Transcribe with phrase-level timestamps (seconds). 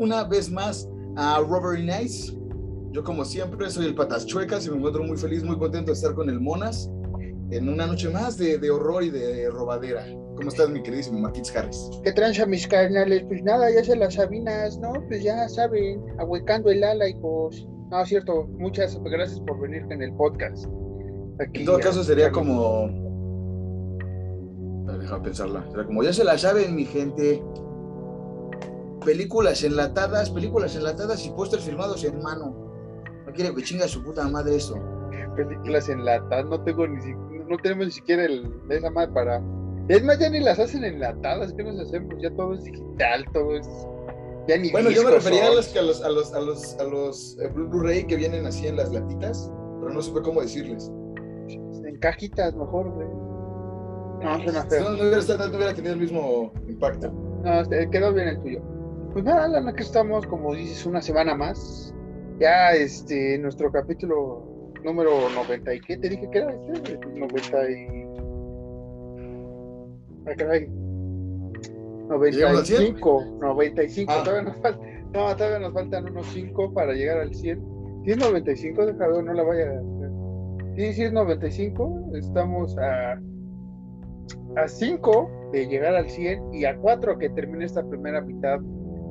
[0.00, 2.34] una vez más a Robbery Nights.
[2.92, 5.94] Yo, como siempre, soy el Patas Chuecas y me encuentro muy feliz, muy contento de
[5.94, 6.90] estar con el Monas
[7.50, 10.04] en una noche más de, de horror y de robadera.
[10.36, 11.90] ¿Cómo estás, mi queridísimo Marquitz Harris?
[12.02, 13.24] ¿Qué tranza, mis carnales?
[13.28, 14.92] Pues nada, ya se las sabinas, ¿no?
[15.06, 17.68] Pues ya saben, ahuecando el ala, hijos.
[17.90, 20.64] No, es cierto, muchas gracias por venir en el podcast.
[21.40, 22.88] Aquí en todo caso, sería como.
[24.98, 25.66] Déjame pensarla.
[25.68, 27.42] Sería como, ya se la saben, mi gente
[29.04, 32.54] películas enlatadas, películas enlatadas y pósters firmados en mano.
[33.26, 34.78] No quiere que chinga su puta madre eso.
[35.36, 36.98] Películas enlatadas, no tengo ni
[37.50, 39.42] no tenemos ni siquiera el, esa madre para.
[39.88, 42.14] Es más, ya ni las hacen enlatadas, ¿qué nos hacemos?
[42.20, 43.68] Ya todo es digital, todo es.
[44.46, 46.84] Ya ni bueno, yo me refería a los, a los, a los, a los, a
[46.84, 50.90] los eh, Blu-ray que vienen así en las latitas, pero no supe cómo decirles.
[51.84, 53.08] En cajitas, mejor, güey.
[54.22, 54.84] No, suena feo.
[54.84, 57.10] No, no, hubiera, no hubiera tenido el mismo impacto.
[57.10, 58.62] No, quedó bien el tuyo.
[59.12, 61.92] Pues nada, Lana, que estamos, como dices, una semana más.
[62.38, 68.06] Ya, este, nuestro capítulo número 90 y qué te dije que era este, 90 y...
[70.26, 70.68] Ah, caray.
[72.08, 74.22] 95, 95, ah.
[74.24, 78.02] todavía nos falta, no, todavía nos faltan unos 5 para llegar al 100.
[78.04, 83.20] Si es 95, deja ver, no la vaya a Sí, sí es 95, estamos a
[84.56, 88.60] a 5 de llegar al 100 y a 4 que termine esta primera mitad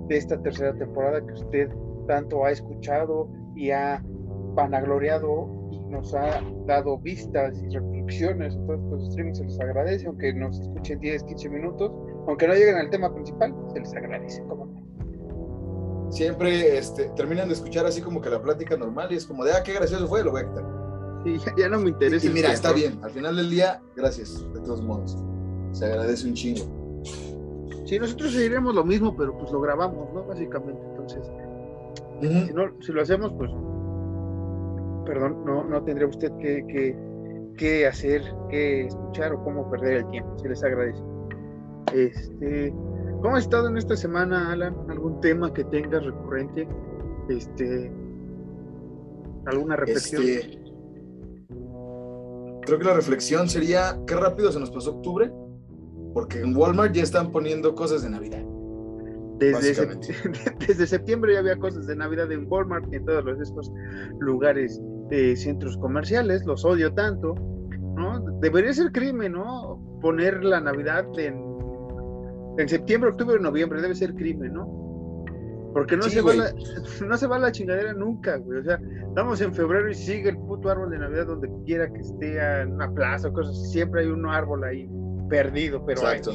[0.09, 1.69] de esta tercera temporada que usted
[2.07, 4.03] tanto ha escuchado y ha
[4.55, 10.07] vanagloriado y nos ha dado vistas y reflexiones en todos estos streams, se les agradece,
[10.07, 11.91] aunque nos escuchen 10, 15 minutos,
[12.27, 14.67] aunque no lleguen al tema principal, se les agradece, como
[16.09, 19.51] Siempre este, terminan de escuchar así como que la plática normal y es como de,
[19.51, 20.65] ah, qué gracioso fue, lo voy a quitar.
[21.23, 22.25] Sí, ya, no me interesa.
[22.25, 25.17] Y, mira, está bien, al final del día, gracias, de todos modos.
[25.71, 26.65] Se agradece un chingo.
[27.89, 30.23] Sí, nosotros seguiremos lo mismo, pero pues lo grabamos, ¿no?
[30.23, 31.31] Básicamente, entonces,
[32.21, 33.49] si, no, si lo hacemos, pues,
[35.07, 36.95] perdón, no, no tendría usted que,
[37.57, 41.01] que, hacer, que escuchar o cómo perder el tiempo, se les agradece.
[41.91, 42.71] Este,
[43.23, 44.75] ¿Cómo ha estado en esta semana, Alan?
[44.87, 46.67] ¿Algún tema que tengas recurrente?
[47.27, 47.91] Este,
[49.47, 50.21] ¿Alguna reflexión?
[50.21, 50.61] Este,
[52.67, 55.31] creo que la reflexión sería, qué rápido se nos pasó octubre
[56.13, 58.43] porque en Walmart ya están poniendo cosas de Navidad.
[59.37, 59.87] Desde,
[60.67, 63.71] desde septiembre ya había cosas de Navidad en Walmart y en todos los, estos
[64.19, 67.35] lugares de centros comerciales, los odio tanto,
[67.95, 68.19] ¿no?
[68.41, 69.79] Debería ser crimen, ¿no?
[70.01, 71.41] Poner la Navidad en,
[72.57, 74.79] en septiembre, octubre, noviembre, debe ser crimen, ¿no?
[75.73, 76.53] Porque no, se va la,
[77.07, 78.59] no se va la chingadera nunca, güey.
[78.59, 81.99] O sea, estamos en febrero y sigue el puto árbol de Navidad donde quiera que
[81.99, 83.71] esté en una plaza o cosas.
[83.71, 84.89] Siempre hay un árbol ahí
[85.29, 86.31] perdido, pero Exacto.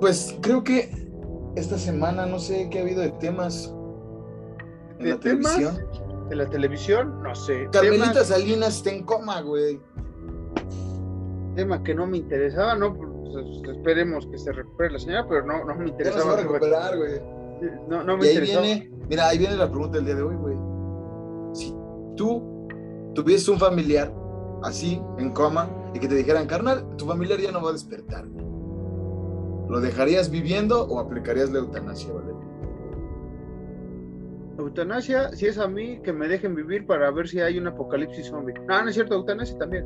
[0.00, 0.90] Pues creo que
[1.56, 3.74] esta semana no sé qué ha habido de temas
[4.98, 5.78] en ¿De la televisión.
[6.28, 7.22] ¿De la televisión?
[7.22, 7.68] No sé.
[7.72, 9.80] Carmelita Salinas está en coma, güey.
[11.56, 12.96] Tema que no me interesaba, ¿no?
[12.96, 16.24] Pues, esperemos que se recupere la señora, pero no, no me interesaba.
[16.24, 17.20] No se va a recuperar, güey.
[17.88, 20.56] No, no me y Viene, mira, ahí viene la pregunta del día de hoy, güey.
[21.52, 21.74] Si
[22.16, 22.68] tú
[23.14, 24.12] tuvieses un familiar
[24.62, 28.26] así, en coma, y que te dijeran, carnal, tu familiar ya no va a despertar.
[29.68, 32.40] ¿Lo dejarías viviendo o aplicarías la eutanasia, Valeria?
[34.58, 38.26] Eutanasia, si es a mí, que me dejen vivir para ver si hay un apocalipsis
[38.26, 38.54] zombie.
[38.68, 39.84] No, no es cierto, eutanasia también.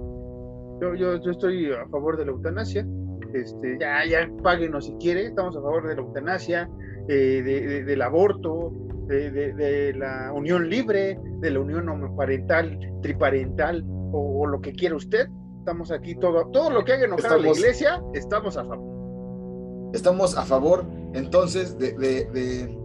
[0.80, 2.86] Yo, yo, yo estoy a favor de la eutanasia.
[3.34, 6.68] Este, ya, ya páguenos si quiere, estamos a favor de la eutanasia,
[7.08, 8.72] eh, del aborto,
[9.06, 15.28] de, de, la unión libre, de la unión homoparental, triparental o, lo que quiera usted
[15.58, 19.94] estamos aquí, todo, todo lo que haga enojar a la iglesia, estamos a favor.
[19.94, 20.84] Estamos a favor,
[21.14, 22.78] entonces, de, de,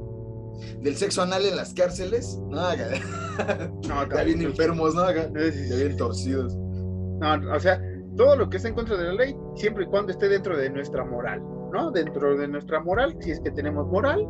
[0.81, 2.39] del sexo anal en las cárceles.
[2.47, 2.69] No,
[3.87, 5.11] no ya bien enfermos, ¿no?
[5.11, 6.55] Ya bien torcidos.
[6.55, 7.81] No, o sea,
[8.15, 10.69] todo lo que está en contra de la ley, siempre y cuando esté dentro de
[10.69, 11.41] nuestra moral,
[11.73, 11.91] ¿no?
[11.91, 14.25] Dentro de nuestra moral, si es que tenemos moral,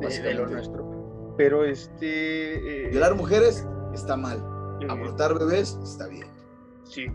[0.00, 1.34] de, lo nuestro.
[1.36, 2.86] Pero este.
[2.86, 4.57] Eh, Violar mujeres está mal.
[4.88, 6.26] Abortar bebés está bien.
[6.84, 7.06] Sí,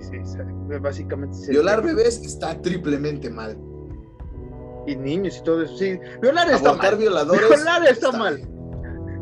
[0.00, 0.38] sí, sí
[0.80, 1.36] básicamente.
[1.48, 3.58] Violar bebés está triplemente mal.
[4.86, 5.98] Y niños y todo eso, sí.
[6.22, 6.96] Violar está mal.
[6.96, 7.48] violadores.
[7.48, 8.48] Violar está, mal.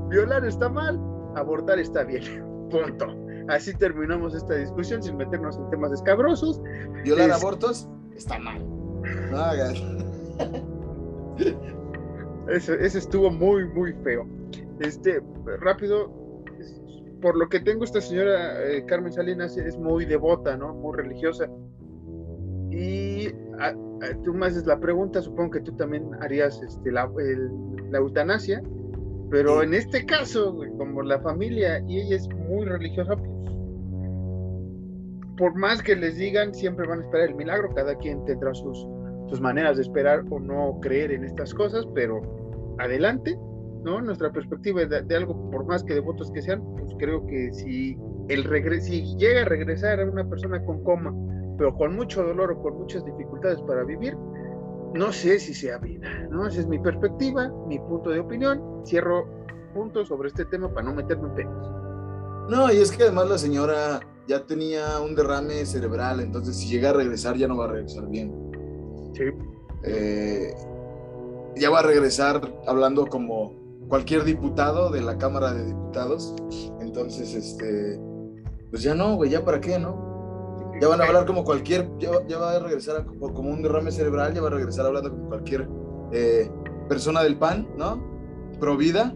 [0.08, 1.00] Violar está mal,
[1.34, 2.22] abortar está bien.
[2.70, 3.06] Punto.
[3.48, 6.60] Así terminamos esta discusión sin meternos en temas escabrosos.
[7.04, 8.64] Violar abortos está mal.
[9.30, 9.38] No
[12.48, 14.26] ese estuvo muy, muy feo.
[14.80, 15.20] Este,
[15.60, 16.10] rápido,
[17.20, 20.74] por lo que tengo, esta señora eh, Carmen Salinas es muy devota, ¿no?
[20.74, 21.48] Muy religiosa.
[22.70, 23.34] Y eh,
[24.24, 27.10] tú me haces la pregunta, supongo que tú también harías este, la,
[27.90, 28.62] la eutanasia,
[29.30, 33.36] pero en este caso, como la familia y ella es muy religiosa, pues
[35.36, 38.86] por más que les digan, siempre van a esperar el milagro, cada quien tendrá sus,
[39.28, 42.22] sus maneras de esperar o no creer en estas cosas, pero
[42.78, 43.38] adelante,
[43.86, 44.00] ¿no?
[44.02, 47.96] Nuestra perspectiva de, de algo, por más que devotos que sean, pues creo que si,
[48.28, 51.14] el regre si llega a regresar a una persona con coma,
[51.56, 54.16] pero con mucho dolor o con muchas dificultades para vivir,
[54.94, 56.48] no sé si sea vida, ¿no?
[56.48, 58.60] Esa es mi perspectiva, mi punto de opinión.
[58.84, 59.24] Cierro
[59.72, 61.70] puntos sobre este tema para no meterme en pedos.
[62.50, 66.90] No, y es que además la señora ya tenía un derrame cerebral, entonces si llega
[66.90, 68.34] a regresar ya no va a regresar bien.
[69.14, 69.24] Sí.
[69.84, 70.54] Eh,
[71.54, 76.34] ya va a regresar hablando como cualquier diputado de la Cámara de Diputados.
[76.80, 78.00] Entonces, este,
[78.70, 80.04] pues ya no, güey, ya para qué, ¿no?
[80.80, 84.42] Ya van a hablar como cualquier, ya, va a regresar como, un derrame cerebral, ya
[84.42, 85.68] va a regresar hablando como cualquier
[86.12, 86.50] eh,
[86.88, 88.02] persona del PAN, ¿no?
[88.60, 89.14] Pro vida.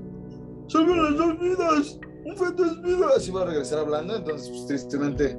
[0.69, 3.09] Salven las dos vidas, un feto es vida.
[3.15, 5.39] Así va a regresar hablando, entonces, pues tristemente.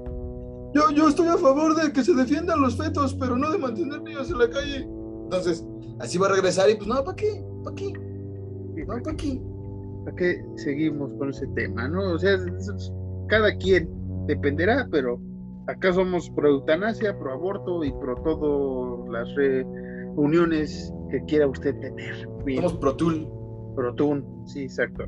[0.73, 4.01] Yo, yo estoy a favor de que se defiendan los fetos, pero no de mantener
[4.03, 4.87] niños en la calle.
[5.23, 5.65] Entonces,
[5.99, 7.43] así va a regresar y pues no, ¿para qué?
[7.63, 7.93] ¿Para qué?
[8.91, 9.41] No, ¿para qué?
[10.05, 12.13] ¿Para qué seguimos con ese tema, no?
[12.13, 12.37] O sea,
[13.27, 13.89] cada quien
[14.27, 15.19] dependerá, pero
[15.67, 22.27] acá somos pro eutanasia, pro aborto y pro todas las reuniones que quiera usted tener.
[22.55, 23.27] Somos pro tul.
[23.75, 25.05] Pro tul, sí, exacto.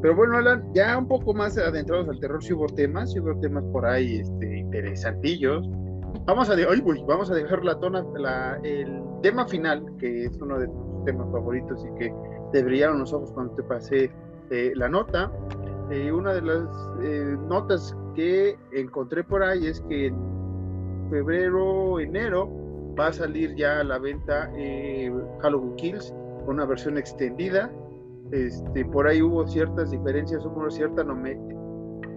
[0.00, 3.38] Pero bueno, Alan, ya un poco más adentrados al terror, si hubo temas, si hubo
[3.40, 5.68] temas por ahí este, interesantillos.
[6.28, 6.66] Vamos a, de,
[7.06, 11.26] vamos a dejar la tona, la, el tema final, que es uno de tus temas
[11.32, 12.14] favoritos y que
[12.52, 14.10] te brillaron los ojos cuando te pasé
[14.50, 15.32] eh, la nota.
[15.90, 16.68] Eh, una de las
[17.02, 22.46] eh, notas que encontré por ahí es que en febrero, enero
[23.00, 25.10] va a salir ya a la venta eh,
[25.40, 26.14] Halloween Kills,
[26.46, 27.72] una versión extendida.
[28.32, 31.02] Este, por ahí hubo ciertas diferencias, hubo cierta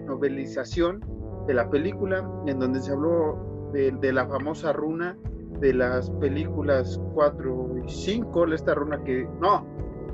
[0.05, 0.99] novelización
[1.47, 5.17] de la película, en donde se habló de, de, la famosa runa
[5.59, 9.65] de las películas 4 y 5, esta runa que, no,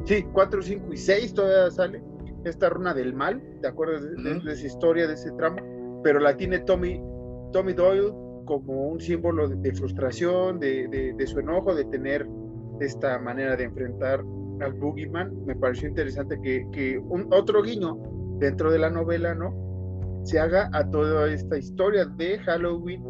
[0.03, 2.01] sí, 4, 5 y 6 todavía sale,
[2.43, 6.01] esta runa del mal, ¿te acuerdas de, esa historia, de ese tramo?
[6.03, 7.01] Pero la tiene Tommy,
[7.51, 8.13] Tommy Doyle
[8.45, 12.27] como un símbolo de, frustración, de, su enojo, de tener
[12.79, 14.23] esta manera de enfrentar
[14.61, 15.45] al Boogeyman.
[15.45, 17.97] Me pareció interesante que, un, otro guiño
[18.39, 19.53] dentro de la novela, ¿no?
[20.23, 23.03] Se haga a toda esta historia de Halloween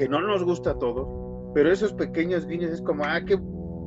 [0.00, 1.06] que no nos gusta a todos,
[1.52, 3.34] pero esos pequeños guiños es como, ah, que,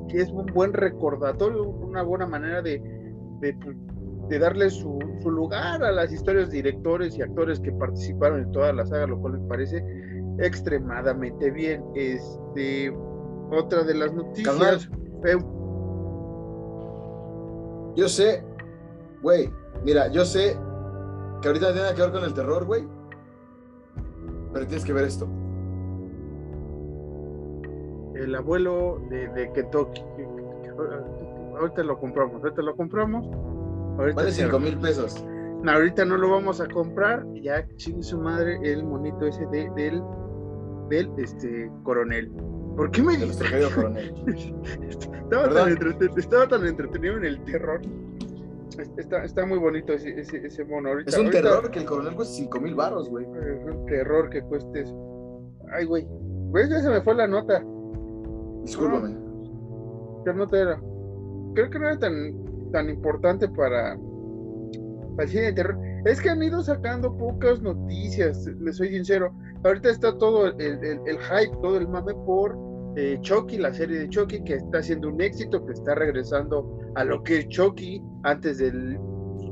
[0.10, 2.80] es un buen recordatorio, una buena manera de,
[3.40, 3.76] de, pues,
[4.30, 8.86] de darle su, lugar a las historias, directores y actores que participaron en toda la
[8.86, 9.84] saga, lo cual me parece
[10.38, 11.84] extremadamente bien.
[11.96, 12.96] Este,
[13.50, 14.88] otra de las noticias.
[17.96, 18.46] yo sé,
[19.24, 19.50] güey,
[19.84, 20.56] mira, yo sé
[21.42, 22.88] que ahorita tiene que ver con el terror, güey,
[24.54, 25.28] pero tienes que ver esto.
[28.16, 30.04] El abuelo de, de Kentucky.
[31.58, 33.28] Ahorita lo compramos, ahorita lo compramos
[33.98, 35.24] vale 5 mil pesos.
[35.64, 37.26] No, ahorita no lo vamos a comprar.
[37.36, 40.02] Ya chingue su madre el monito ese de, del,
[40.90, 42.32] del este, coronel.
[42.76, 44.14] ¿Por qué me querido coronel.
[44.90, 47.82] estaba, tan entretenido, estaba, tan entretenido en el terror.
[48.98, 50.90] Está, está muy bonito ese, ese, ese mono.
[50.90, 53.26] Ahorita, es un terror que el coronel cueste 5 mil baros, güey.
[53.26, 55.52] Es un terror que cueste eso.
[55.72, 56.06] Ay, güey.
[56.10, 57.64] Güey, ya se me fue la nota.
[58.64, 59.16] Discúlpame.
[60.26, 60.82] ¿Qué nota era?
[61.54, 62.44] Creo que no era tan
[62.74, 65.78] tan importante para, el cine de terror.
[66.06, 69.34] Es que han ido sacando pocas noticias, les soy sincero.
[69.64, 72.58] Ahorita está todo el, el, hype, todo el mame por
[72.98, 77.06] eh, Chucky, la serie de Chucky, que está haciendo un éxito, que está regresando a
[77.06, 79.00] lo que es Chucky antes del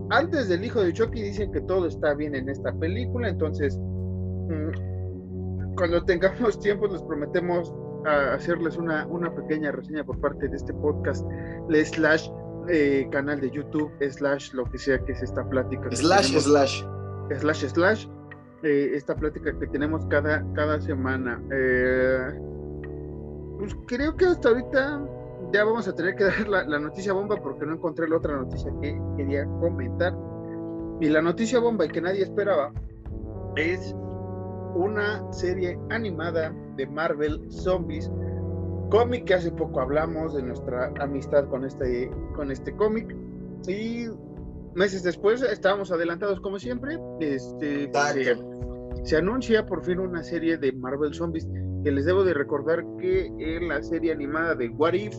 [0.10, 5.76] antes del hijo de Chucky dicen que todo está bien en esta película, entonces mm,
[5.78, 7.74] cuando tengamos tiempo les prometemos
[8.06, 11.26] a hacerles una, una pequeña reseña por parte de este podcast,
[11.70, 12.30] slash
[12.70, 15.90] eh, canal de YouTube, slash, lo que sea que es esta plática.
[15.92, 16.84] Slash, slash.
[17.40, 18.08] Slash, slash.
[18.64, 21.42] Eh, esta plática que tenemos cada, cada semana.
[21.52, 22.40] Eh,
[23.58, 25.04] pues creo que hasta ahorita
[25.52, 28.38] ya vamos a tener que dar la, la, noticia bomba porque no encontré la otra
[28.38, 30.16] noticia que quería comentar.
[31.00, 32.72] Y la noticia bomba y que nadie esperaba
[33.56, 33.96] es
[34.76, 38.10] una serie animada de Marvel Zombies
[38.92, 43.16] cómic que hace poco hablamos de nuestra amistad con este, con este cómic.
[43.68, 44.08] Y
[44.76, 47.00] meses después estábamos adelantados como siempre.
[47.20, 47.90] Este,
[49.04, 51.48] se, anuncia por fin una serie de Marvel Zombies
[51.84, 55.16] que les debo de recordar que en la serie animada de What If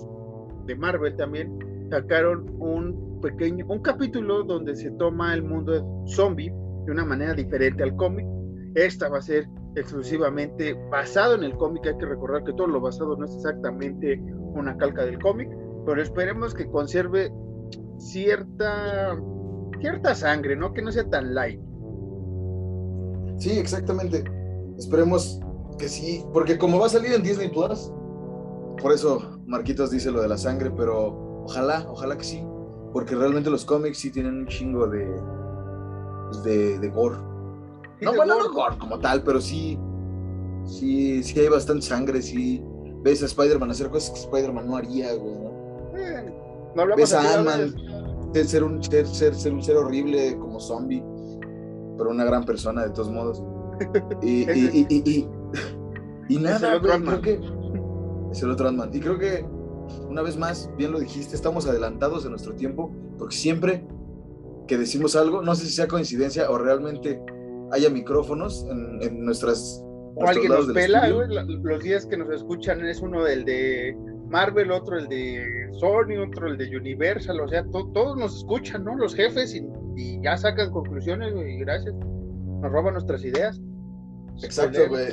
[0.66, 1.59] de Marvel también
[1.90, 6.52] sacaron un pequeño, un capítulo donde se toma el mundo zombie
[6.85, 8.26] de una manera diferente al cómic.
[8.75, 11.87] Esta va a ser exclusivamente basado en el cómic.
[11.87, 14.21] Hay que recordar que todo lo basado no es exactamente
[14.55, 15.49] una calca del cómic,
[15.87, 17.33] pero esperemos que conserve
[17.99, 19.17] cierta
[19.81, 20.73] cierta sangre, ¿no?
[20.73, 21.61] Que no sea tan light.
[23.38, 24.25] Sí, exactamente.
[24.79, 25.41] Esperemos
[25.79, 27.93] que sí, porque como va a salir en Disney Plus,
[28.81, 32.47] por eso Marquitos dice lo de la sangre, pero ojalá, ojalá que sí,
[32.93, 35.07] porque realmente los cómics sí tienen un chingo de
[36.45, 37.17] de, de gore.
[38.02, 39.78] No, bueno, no gore como tal, pero sí,
[40.64, 42.62] sí, sí hay bastante sangre, sí
[43.02, 45.99] ves a Spider-Man hacer cosas que Spider-Man no haría, güey, ¿no?
[45.99, 46.35] Eh,
[46.75, 47.75] no hablamos ves a Ant-Man
[48.44, 51.02] ser un ser, ser, ser, un ser horrible como zombie,
[51.99, 53.42] pero una gran persona de todos modos.
[54.23, 55.28] Y, y, y,
[56.28, 57.40] y nada, creo que
[58.30, 58.90] es el otro Ant-Man.
[58.92, 59.44] Y creo que
[60.09, 63.85] una vez más, bien lo dijiste, estamos adelantados de nuestro tiempo, porque siempre
[64.68, 67.21] que decimos algo, no sé si sea coincidencia o realmente
[67.73, 69.83] haya micrófonos en, en nuestras
[70.14, 73.97] o alguien nos pela, los días que nos escuchan es uno del de
[74.29, 78.97] Marvel, otro el de Sony, otro el de Universal, o sea, todos nos escuchan, ¿no?
[78.97, 83.61] Los jefes y, ya sacan conclusiones, y gracias, nos roban nuestras ideas.
[84.43, 85.05] Exacto, güey.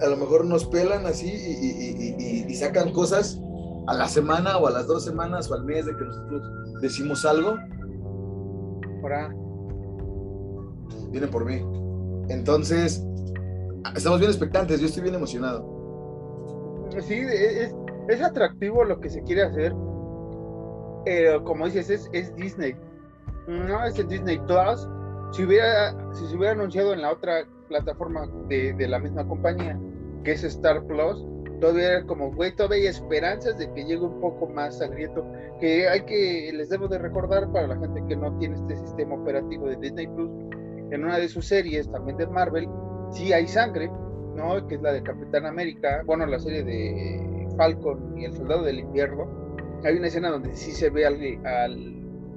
[0.00, 3.40] a lo mejor nos pelan así y, sacan cosas
[3.86, 6.42] a la semana o a las dos semanas o al mes de que nosotros
[6.80, 7.56] decimos algo.
[9.02, 9.34] Ahora.
[11.10, 11.79] Viene por mí.
[12.30, 13.04] Entonces,
[13.96, 16.88] estamos bien expectantes, yo estoy bien emocionado.
[17.00, 17.74] Sí, es,
[18.08, 19.74] es atractivo lo que se quiere hacer,
[21.04, 22.74] pero como dices, es, es Disney.
[23.48, 24.88] No es el Disney Plus.
[25.32, 29.78] Si, hubiera, si se hubiera anunciado en la otra plataforma de, de la misma compañía,
[30.24, 31.24] que es Star Plus,
[31.60, 35.24] todavía era como, güey, todavía hay esperanzas de que llegue un poco más sangriento.
[35.60, 39.14] Que hay que, les debo de recordar para la gente que no tiene este sistema
[39.16, 40.30] operativo de Disney Plus,
[40.90, 42.68] en una de sus series, también de Marvel,
[43.12, 43.90] sí hay sangre,
[44.34, 44.66] ¿no?
[44.66, 48.80] Que es la de Capitán América, bueno, la serie de Falcon y el Soldado del
[48.80, 49.40] Invierno,
[49.84, 51.16] hay una escena donde sí se ve al,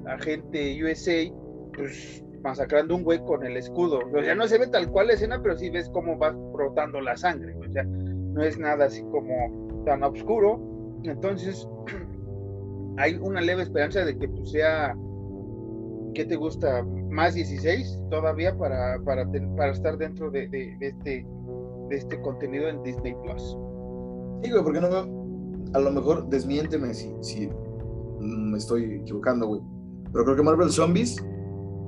[0.05, 1.33] agente USA,
[1.75, 3.99] pues masacrando un güey con el escudo.
[4.13, 6.99] O sea, no se ve tal cual la escena, pero sí ves cómo va brotando
[6.99, 7.55] la sangre.
[7.55, 10.59] O sea, no es nada así como tan oscuro.
[11.03, 11.67] Entonces,
[12.97, 14.95] hay una leve esperanza de que pues, sea,
[16.13, 16.85] ¿qué te gusta?
[17.13, 21.27] Más 16 todavía para, para, para estar dentro de, de, este,
[21.89, 23.55] de este contenido en Disney Plus.
[24.41, 24.87] Sí, güey, porque no
[25.73, 27.49] A lo mejor desmiénteme si, si
[28.19, 29.61] me estoy equivocando, güey.
[30.11, 31.23] Pero creo que Marvel Zombies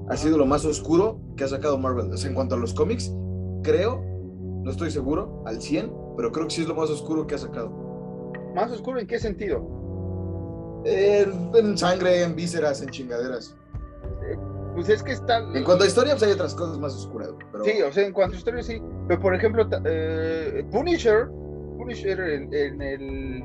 [0.10, 2.12] ha sido lo más oscuro que ha sacado Marvel.
[2.12, 3.12] O sea, en cuanto a los cómics,
[3.63, 4.03] creo,
[4.63, 7.39] no estoy seguro al 100, pero creo que sí es lo más oscuro que ha
[7.39, 7.72] sacado.
[8.53, 9.74] ¿Más oscuro en qué sentido?
[10.86, 13.55] en sangre, en vísceras, en chingaderas.
[14.75, 15.39] Pues es que está.
[15.53, 17.29] En cuanto a historia, pues hay otras cosas más oscuras.
[17.51, 17.63] Pero...
[17.63, 18.82] Sí, o sea, en cuanto a historia, sí.
[19.08, 21.27] Pero por ejemplo, eh, Punisher
[21.77, 23.44] Punisher en, el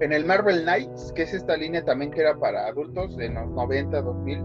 [0.00, 3.48] en el Marvel Knights, que es esta línea también que era para adultos en los
[3.50, 4.44] 90, 2000,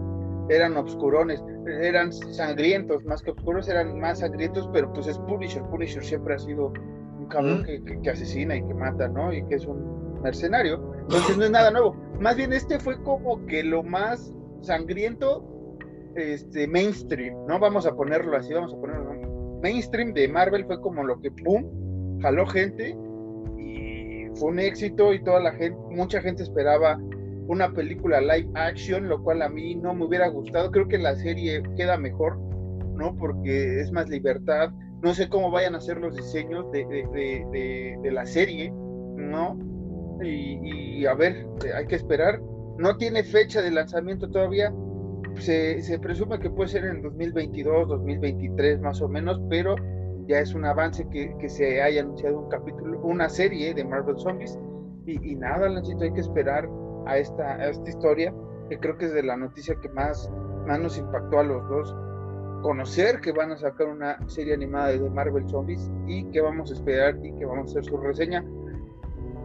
[0.50, 5.62] eran obscurones, eran sangrientos, más que oscuros, eran más sangrientos, pero pues es Punisher.
[5.64, 6.72] Punisher siempre ha sido
[7.18, 9.32] un cabrón que, asesina y que mata, ¿no?
[9.32, 10.94] Y que es un mercenario.
[11.02, 11.94] Entonces no es nada nuevo.
[12.20, 15.44] Más bien este fue como que lo más sangriento,
[16.18, 17.58] este, mainstream, ¿no?
[17.58, 19.60] Vamos a ponerlo así, vamos a ponerlo.
[19.62, 22.96] Mainstream de Marvel fue como lo que, ¡pum!, jaló gente
[23.58, 26.98] y fue un éxito y toda la gente, mucha gente esperaba
[27.48, 30.70] una película live action, lo cual a mí no me hubiera gustado.
[30.70, 32.38] Creo que la serie queda mejor,
[32.94, 33.16] ¿no?
[33.16, 34.70] Porque es más libertad.
[35.02, 39.58] No sé cómo vayan a ser los diseños de, de, la serie, ¿no?
[40.22, 42.40] Y, a ver, hay que esperar.
[42.76, 44.72] No tiene fecha de lanzamiento todavía.
[45.40, 49.76] Se, presume que puede ser en 2022, 2023 más o menos, pero
[50.26, 54.18] ya es un avance que, que, se haya anunciado un capítulo, una serie de Marvel
[54.18, 54.58] Zombies.
[55.06, 56.68] Y, y nada, Lanchito, hay que esperar
[57.06, 58.34] a esta, esta historia,
[58.68, 60.30] que creo que es de la noticia que más,
[60.66, 61.96] más nos impactó a los dos.
[62.62, 66.74] Conocer que van a sacar una serie animada de Marvel Zombies y que vamos a
[66.74, 68.44] esperar y que vamos a hacer su reseña.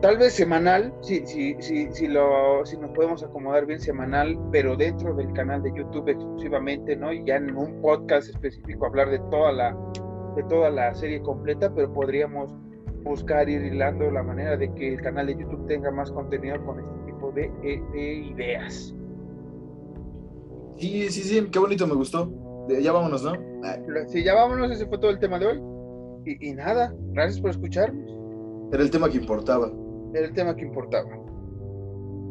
[0.03, 4.75] Tal vez semanal, si, si, si, si, lo, si nos podemos acomodar bien semanal, pero
[4.75, 7.13] dentro del canal de YouTube exclusivamente, ¿no?
[7.13, 9.73] Y ya en un podcast específico hablar de toda la,
[10.35, 12.53] de toda la serie completa, pero podríamos
[13.03, 16.81] buscar ir hilando la manera de que el canal de YouTube tenga más contenido con
[16.81, 17.49] este tipo de,
[18.33, 18.93] ideas.
[20.79, 22.29] Sí, sí, sí, qué bonito, me gustó.
[22.67, 23.35] Ya vámonos, ¿no?
[24.09, 25.61] Sí, ya vámonos, ese fue todo el tema de hoy.
[26.25, 28.11] Y, y nada, gracias por escucharnos.
[28.73, 29.71] Era el tema que importaba.
[30.13, 31.09] Era el tema que importaba.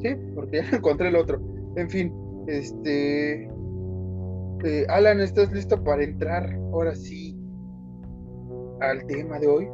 [0.01, 1.41] Sí, porque ya encontré el otro.
[1.77, 2.13] En fin,
[2.47, 3.45] este.
[4.65, 7.37] Eh, Alan, ¿estás listo para entrar ahora sí
[8.81, 9.69] al tema de hoy?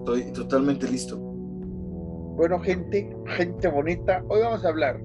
[0.00, 1.18] Estoy totalmente listo.
[2.38, 5.00] Bueno, gente, gente bonita, hoy vamos a hablar.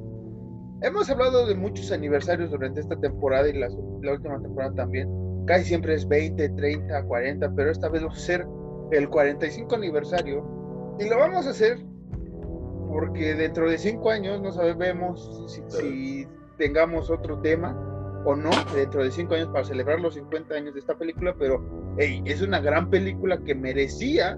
[0.81, 3.69] Hemos hablado de muchos aniversarios durante esta temporada y la,
[4.01, 5.09] la última temporada también.
[5.45, 8.47] Casi siempre es 20, 30, 40, pero esta vez vamos a hacer
[8.91, 10.62] el 45 aniversario.
[10.99, 11.79] Y lo vamos a hacer
[12.89, 17.75] porque dentro de 5 años no sabemos si, si tengamos otro tema
[18.25, 21.61] o no dentro de 5 años para celebrar los 50 años de esta película, pero
[21.97, 24.37] hey, es una gran película que merecía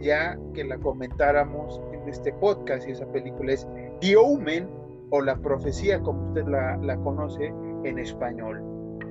[0.00, 3.66] ya que la comentáramos en este podcast y esa película es
[4.00, 4.68] The Omen
[5.10, 7.52] o La Profecía como usted la, la conoce
[7.84, 8.62] en español.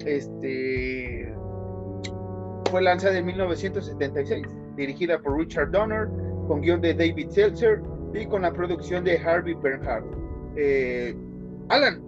[0.06, 1.34] Este
[2.70, 6.08] fue lanzada en 1976, dirigida por Richard Donner,
[6.48, 7.82] con guion de David Seltzer
[8.14, 10.06] y con la producción de Harvey Bernhardt.
[10.56, 11.16] Eh,
[11.70, 12.04] Alan,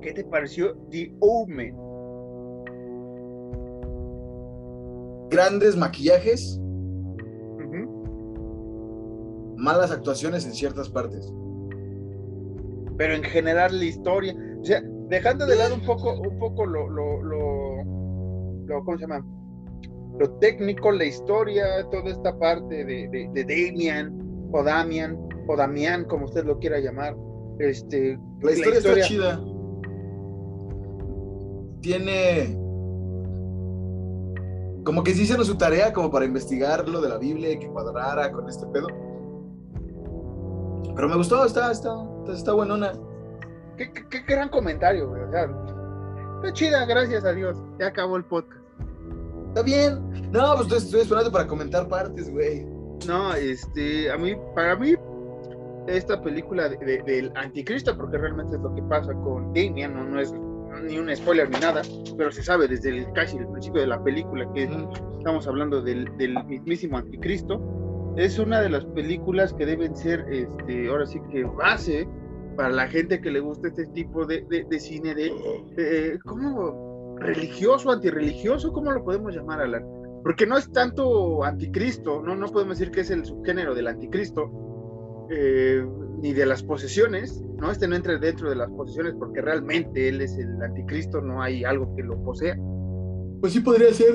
[0.00, 1.76] ¿qué te pareció The Omen?
[5.30, 6.60] Grandes maquillajes,
[9.56, 11.32] malas actuaciones en ciertas partes.
[12.96, 16.88] Pero en general la historia, o sea, dejando de lado un poco, un poco lo,
[16.88, 17.84] lo, lo,
[18.66, 19.24] lo ¿cómo se llama?
[20.18, 25.18] Lo técnico, la historia, toda esta parte de, de, de Damian, o Damian,
[25.48, 27.16] o Damián, como usted lo quiera llamar.
[27.58, 29.40] Este, la historia, está chida.
[31.80, 32.58] Tiene
[34.84, 37.68] como que sí hicieron su tarea como para investigar lo de la Biblia y que
[37.68, 38.86] cuadrara con este pedo.
[40.94, 41.96] Pero me gustó, está, está,
[42.32, 42.92] está buenona.
[43.76, 45.22] Qué, qué, gran comentario, güey.
[45.22, 45.50] O sea,
[46.36, 47.56] está chida, gracias a Dios.
[47.80, 48.63] Ya acabó el podcast.
[49.54, 50.32] Está bien.
[50.32, 52.66] No, pues estoy, esperando para comentar partes, güey.
[53.06, 54.94] No, este, a mí, para mí,
[55.86, 60.18] esta película de, del anticristo, porque realmente es lo que pasa con Damian, no, no
[60.18, 60.34] es
[60.82, 61.82] ni un spoiler ni nada,
[62.18, 64.68] pero se sabe desde el, casi el principio de la película que
[65.18, 67.60] estamos hablando del, del mismísimo anticristo
[68.16, 72.08] es una de las películas que deben ser, este, ahora sí que base
[72.56, 75.32] para la gente que le gusta este tipo de, de, cine de,
[75.76, 76.93] eh, ¿cómo?
[77.18, 79.84] Religioso, antirreligioso, ¿cómo lo podemos llamar, Alan?
[80.22, 85.26] Porque no es tanto anticristo, no, no podemos decir que es el subgénero del anticristo,
[85.30, 85.84] eh,
[86.20, 87.70] ni de las posesiones, ¿no?
[87.70, 91.64] Este no entra dentro de las posesiones porque realmente él es el anticristo, no hay
[91.64, 92.56] algo que lo posea.
[93.40, 94.14] Pues sí podría ser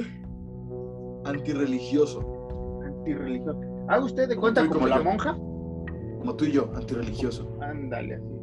[1.26, 2.82] antirreligioso.
[2.84, 3.60] Antirreligioso.
[3.88, 5.34] ¿Haga usted de cuenta como, la monja?
[5.34, 7.58] Como tú y yo, antirreligioso.
[7.62, 8.34] Ándale, así.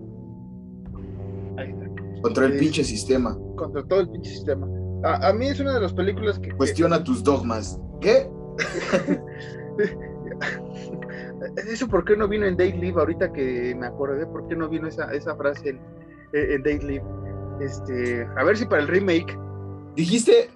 [1.56, 1.85] Ahí está.
[2.26, 3.38] Contra el pinche sistema.
[3.56, 4.66] Contra todo el pinche sistema.
[5.04, 6.50] A, mí es una de las películas que.
[6.52, 7.80] Cuestiona tus dogmas.
[8.00, 8.28] ¿Qué?
[11.70, 12.98] Eso, ¿por qué no vino en Day Live?
[12.98, 15.80] Ahorita que me acordé, ¿por qué no vino esa, esa frase en,
[16.32, 17.04] en Day Live?
[17.60, 19.38] Este, a ver si para el remake.
[19.94, 20.50] Dijiste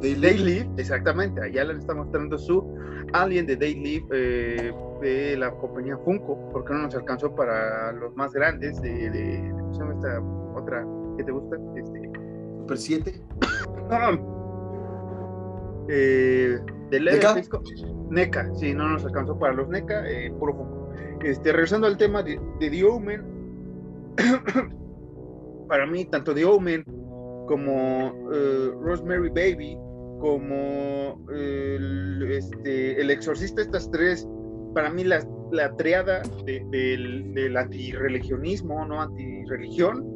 [0.00, 1.40] Day Live, exactamente.
[1.42, 2.76] Allá le está mostrando su
[3.12, 8.14] Alien de Day Live eh, de la compañía Funko, porque no nos alcanzó para los
[8.16, 10.86] más grandes de, de, ¿cómo se llama esta otra
[11.16, 11.56] que te gusta?
[11.76, 12.10] Este,
[12.58, 13.22] Super 7.
[15.88, 16.58] eh,
[16.90, 17.34] de NECA?
[18.10, 20.90] NECA, sí, no nos alcanzó para los NECA, eh, puro Funko.
[21.22, 23.22] Este, regresando al tema de, de The Omen,
[25.68, 26.84] para mí, tanto The Omen
[27.46, 29.76] como uh, Rosemary Baby
[30.20, 34.26] como el, este, el exorcista, estas tres,
[34.74, 39.02] para mí la, la triada del, del antirreligionismo, ¿no?
[39.02, 40.13] Antirreligión,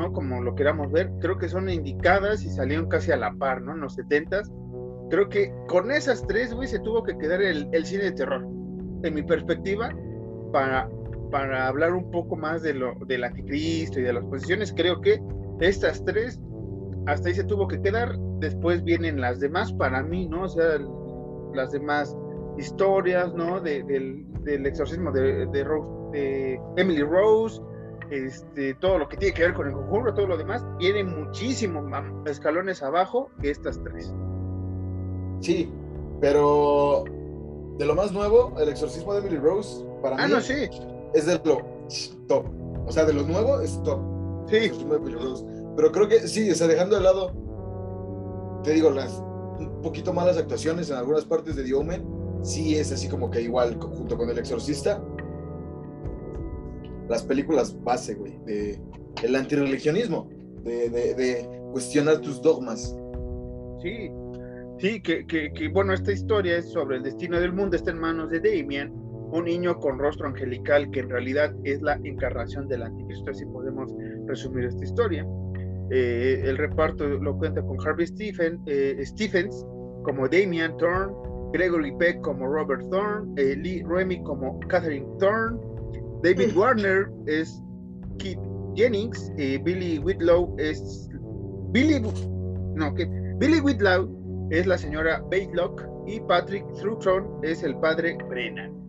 [0.00, 0.12] ¿no?
[0.12, 3.74] Como lo queramos ver, creo que son indicadas y salieron casi a la par, ¿no?
[3.74, 4.50] En los setentas.
[5.10, 8.42] Creo que con esas tres, güey, se tuvo que quedar el, el cine de terror,
[9.02, 9.90] en mi perspectiva,
[10.52, 10.88] para,
[11.30, 14.72] para hablar un poco más de lo, del anticristo y de las posiciones.
[14.74, 15.20] Creo que
[15.60, 16.40] estas tres
[17.06, 18.16] hasta ahí se tuvo que quedar.
[18.38, 20.44] Después vienen las demás para mí, ¿no?
[20.44, 20.78] O sea,
[21.54, 22.16] las demás
[22.56, 23.60] historias, ¿no?
[23.60, 27.60] del, del, exorcismo de, de, Rose, de Emily Rose,
[28.10, 31.82] este, todo lo que tiene que ver con el conjuro, todo lo demás, viene muchísimo
[32.26, 34.12] escalones abajo que estas tres.
[35.40, 35.72] Sí,
[36.20, 37.04] pero
[37.78, 40.68] de lo más nuevo, el exorcismo de Emily Rose, para ah, mí no, sí.
[41.14, 41.62] es de lo
[42.26, 42.46] top.
[42.86, 44.00] O sea, de lo nuevo es top.
[44.48, 44.70] Sí.
[45.76, 47.32] Pero creo que sí, o sea, dejando de lado,
[48.64, 49.22] te digo, las
[49.58, 52.04] un poquito malas actuaciones en algunas partes de The Omen,
[52.42, 55.02] sí es así como que igual, junto con El Exorcista,
[57.10, 58.80] las películas base, güey, de
[59.22, 60.30] el antirreligionismo,
[60.64, 62.96] de, de, de cuestionar tus dogmas.
[63.82, 64.10] Sí,
[64.80, 67.98] Sí, que, que, que, bueno, esta historia es sobre el destino del mundo, está en
[67.98, 68.90] manos de Damien,
[69.30, 73.92] un niño con rostro angelical que en realidad es la encarnación del anticristo, así podemos
[74.26, 75.26] resumir esta historia.
[75.90, 79.66] Eh, el reparto lo cuenta con Harvey Stephen, eh, Stephens
[80.04, 81.12] como Damian Thorne,
[81.52, 85.58] Gregory Peck como Robert Thorne, eh, Lee Remy como Catherine Thorne,
[86.22, 87.62] David Warner es
[88.18, 88.38] Keith
[88.74, 91.08] Jennings, Billy Whitlow es
[91.72, 92.00] Billy
[92.74, 93.06] no que
[93.38, 98.80] Billy Whitlow es la señora Baitlock y Patrick Thruton es el padre Brennan.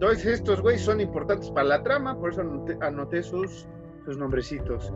[0.00, 2.40] Todos estos güeyes son importantes para la trama, por eso
[2.80, 3.68] anoté, sus,
[4.06, 4.90] sus nombrecitos.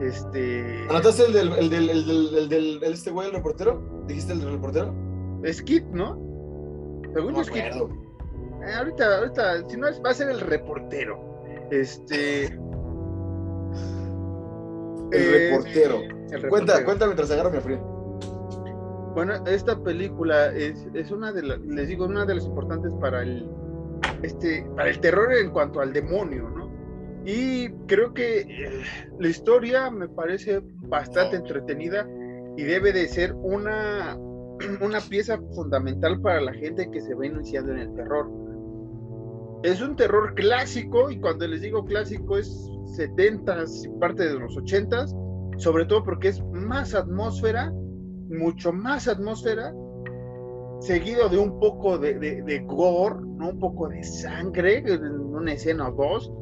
[0.00, 0.86] Este.
[0.88, 4.04] ¿Anotaste el del, el del, el del, el este güey, el reportero?
[4.06, 4.94] ¿Dijiste el del reportero?
[5.42, 6.14] Es Kit, ¿no?
[7.14, 7.64] Según no es Kit.
[7.64, 11.35] Eh, ahorita, ahorita, si no es, va a ser el reportero.
[11.70, 12.46] Este.
[15.12, 16.00] El, eh, reportero.
[16.48, 17.78] Cuenta, cuenta mientras agarro mi frío.
[19.14, 23.22] Bueno, esta película es, es una de las, les digo, una de las importantes para
[23.22, 23.48] el,
[24.22, 26.66] este, para el terror en cuanto al demonio, ¿no?
[27.24, 28.82] Y creo que eh,
[29.18, 32.06] la historia me parece bastante entretenida
[32.56, 34.16] y debe de ser una,
[34.80, 38.28] una pieza fundamental para la gente que se va iniciando en el terror.
[39.62, 42.48] Es un terror clásico y cuando les digo clásico es
[42.98, 47.72] 70s y parte de los 80s, sobre todo porque es más atmósfera,
[48.28, 49.72] mucho más atmósfera
[50.80, 53.50] seguido de un poco de, gore, ¿no?
[53.50, 56.32] un poco de sangre en una escena o dos,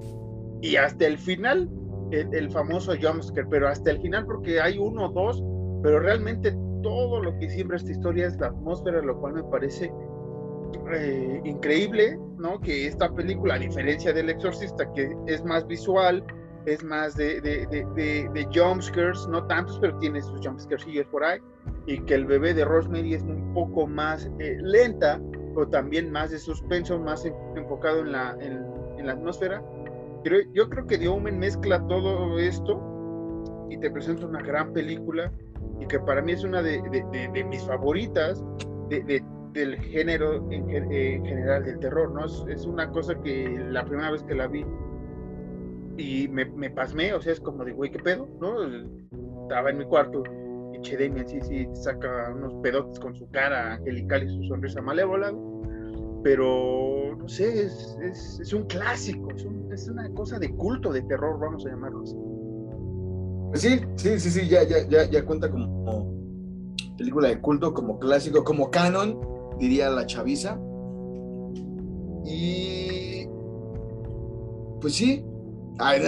[0.60, 1.70] y hasta el final,
[2.10, 5.42] el, famoso jumpscare, pero hasta el final porque hay uno o dos,
[5.82, 9.92] pero realmente todo lo que siembra esta historia es la atmósfera, lo cual me parece
[10.92, 12.60] eh, increíble, ¿no?
[12.60, 16.24] Que esta película, a diferencia del Exorcista, que es más visual,
[16.66, 21.38] es más de, de, de, de, jumpscares, no tantos, pero tiene sus jumpscares por ahí,
[21.86, 25.20] y que el bebé de Rosemary es un poco más eh, lenta,
[25.56, 27.24] o también más de suspenso, más
[27.56, 29.62] enfocado en la, en, la atmósfera.
[30.22, 32.80] Pero yo creo que Omen mezcla todo esto
[33.68, 35.30] y te presenta una gran película
[35.78, 36.80] y que para mí es una de,
[37.50, 38.42] mis favoritas
[39.54, 40.68] del género en,
[41.24, 42.26] general del terror, ¿no?
[42.26, 44.66] Es, es, una cosa que la primera vez que la vi
[45.96, 48.28] y me, pasmé, o sea, es como de, güey, ¿qué pedo?
[48.40, 48.64] ¿No?
[49.42, 50.24] Estaba en mi cuarto
[50.72, 55.32] y Che sí, sí, saca unos pedotes con su cara angelical y su sonrisa malévola,
[56.24, 59.28] pero no sé, es, es, es un clásico,
[59.72, 62.16] es, una cosa de culto, de terror, vamos a llamarlo así.
[63.54, 66.12] Sí, sí, sí, sí, ya, ya, ya, ya cuenta como
[66.98, 70.58] película de culto, como clásico, como canon, diría la chaviza.
[72.24, 73.26] Y
[74.80, 75.24] pues sí,
[75.78, 76.02] Ay,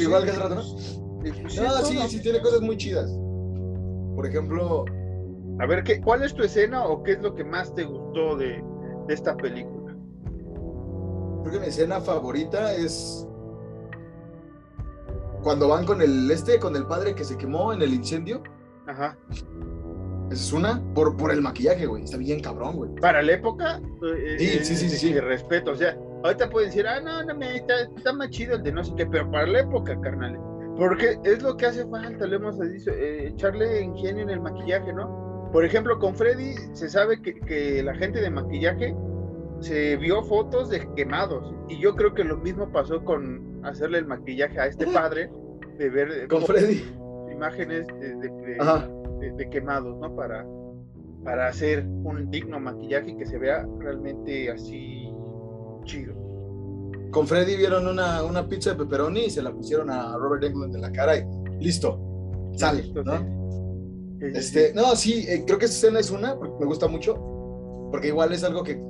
[0.00, 0.62] igual que hace rato, ¿no?
[0.62, 3.10] No, sí, sí, tiene cosas muy chidas.
[4.14, 4.84] Por ejemplo.
[5.58, 8.36] A ver, ¿qué, ¿cuál es tu escena o qué es lo que más te gustó
[8.36, 8.62] de,
[9.06, 9.96] de esta película?
[11.42, 13.26] Creo que mi escena favorita es
[15.42, 18.42] cuando van con el este, con el padre que se quemó en el incendio.
[18.86, 19.16] Ajá.
[20.30, 22.04] Esa es una, por, por el maquillaje, güey.
[22.04, 22.90] Está bien cabrón, güey.
[22.96, 25.20] Para la época, eh, sí, sí, sí, sí, sí.
[25.20, 25.72] respeto.
[25.72, 28.72] O sea, ahorita pueden decir, ah, no, no, me, está, está más chido el de
[28.72, 30.38] no sé qué, pero para la época, carnal.
[30.76, 34.92] Porque es lo que hace falta, le hemos dicho, eh, echarle ingenio en el maquillaje,
[34.92, 35.48] ¿no?
[35.52, 38.94] Por ejemplo, con Freddy se sabe que, que, la gente de maquillaje
[39.60, 41.54] se vio fotos de quemados.
[41.68, 45.30] Y yo creo que lo mismo pasó con hacerle el maquillaje a este padre,
[45.78, 46.84] de ver con Freddy
[47.36, 48.56] imágenes de, de, de,
[49.50, 50.14] quemados, ¿no?
[50.14, 50.46] Para,
[51.24, 55.10] para hacer un digno maquillaje que se vea realmente así
[55.84, 56.14] chido.
[57.10, 60.74] Con Freddy vieron una, una pizza de pepperoni y se la pusieron a Robert Englund
[60.74, 61.24] en la cara y
[61.60, 61.98] listo,
[62.56, 63.36] sale, ¿no?
[64.20, 67.14] este, no, sí, eh, creo que esa escena es una, porque me gusta mucho,
[67.90, 68.80] porque igual es algo que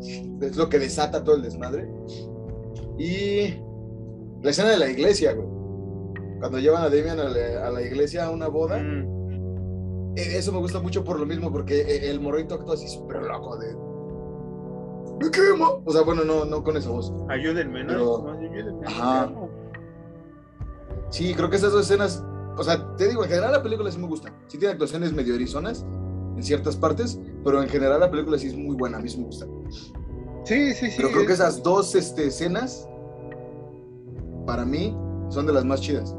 [0.41, 1.89] es lo que desata todo el desmadre.
[2.99, 3.55] Y
[4.43, 5.49] la escena de la iglesia, güey.
[6.39, 8.79] Cuando llevan a Damian a la, iglesia a una boda.
[8.79, 9.16] Mm.
[10.17, 13.23] E, eso me gusta mucho por lo mismo, porque e, el morrito actúa así súper
[13.23, 13.77] loco de...
[15.21, 15.83] ¡Me quemo!
[15.85, 17.13] O sea, bueno, no, no con esa voz.
[17.29, 18.31] Ayúdenme, ¿no?
[18.31, 18.87] ayúdenme.
[18.87, 19.31] Ajá.
[21.11, 22.25] Sí, creo que esas dos escenas,
[22.57, 24.33] o sea, te digo, en general la película sí me gusta.
[24.49, 25.87] Sí tiene actuaciones medio erizonas
[26.37, 29.19] en ciertas partes, pero en general la película sí es muy buena, a mí sí
[29.19, 29.47] me gusta.
[30.45, 30.97] Sí, sí, sí.
[30.97, 32.89] Pero creo que esas dos este, escenas,
[34.47, 34.97] para mí,
[35.29, 36.15] son de las más chidas.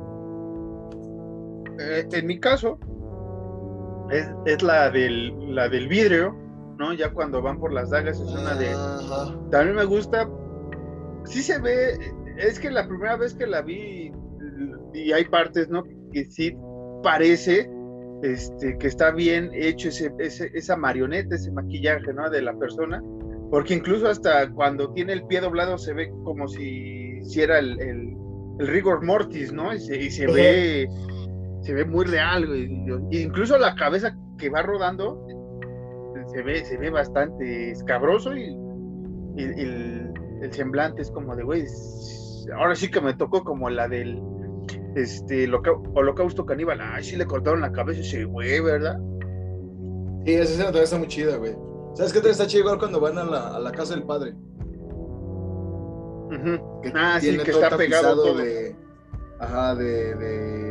[1.80, 2.80] Eh, en mi caso,
[4.12, 6.36] es, la, del, la del vidrio,
[6.78, 6.94] ¿no?
[6.94, 8.70] Ya cuando van por las dagas es una de...
[9.52, 10.30] También me gusta,
[11.26, 11.98] sí se ve,
[12.38, 14.12] es que la primera vez que la vi
[14.94, 15.84] y hay partes, ¿no?
[16.12, 16.56] Que sí
[17.04, 17.70] parece
[18.24, 22.30] este, que está bien hecho ese, esa marioneta, ese maquillaje, ¿no?
[22.30, 23.04] De la persona,
[23.52, 28.18] porque incluso hasta cuando tiene el pie doblado se ve como si hiciera el, el,
[28.60, 29.72] rigor mortis, ¿no?
[29.74, 30.90] Y se, ve
[31.68, 32.66] se ve muy real, güey.
[33.12, 35.22] incluso la cabeza que va rodando
[36.28, 38.56] se ve, se ve bastante escabroso y,
[39.36, 41.66] el, el, semblante es como de, güey,
[42.56, 44.18] ahora sí que me tocó como la del
[44.96, 45.52] este,
[45.94, 48.98] Holocausto Caníbal, ay, sí le cortaron la cabeza ese güey, ¿verdad?
[50.26, 51.54] Sí, esa escena todavía está muy chida, güey.
[51.96, 54.34] ¿Sabes qué te está chido igual cuando van a la, a la casa del padre?
[56.96, 58.38] ah, sí, que está pegado todo.
[58.38, 58.74] De,
[59.40, 60.67] ajá, de, de,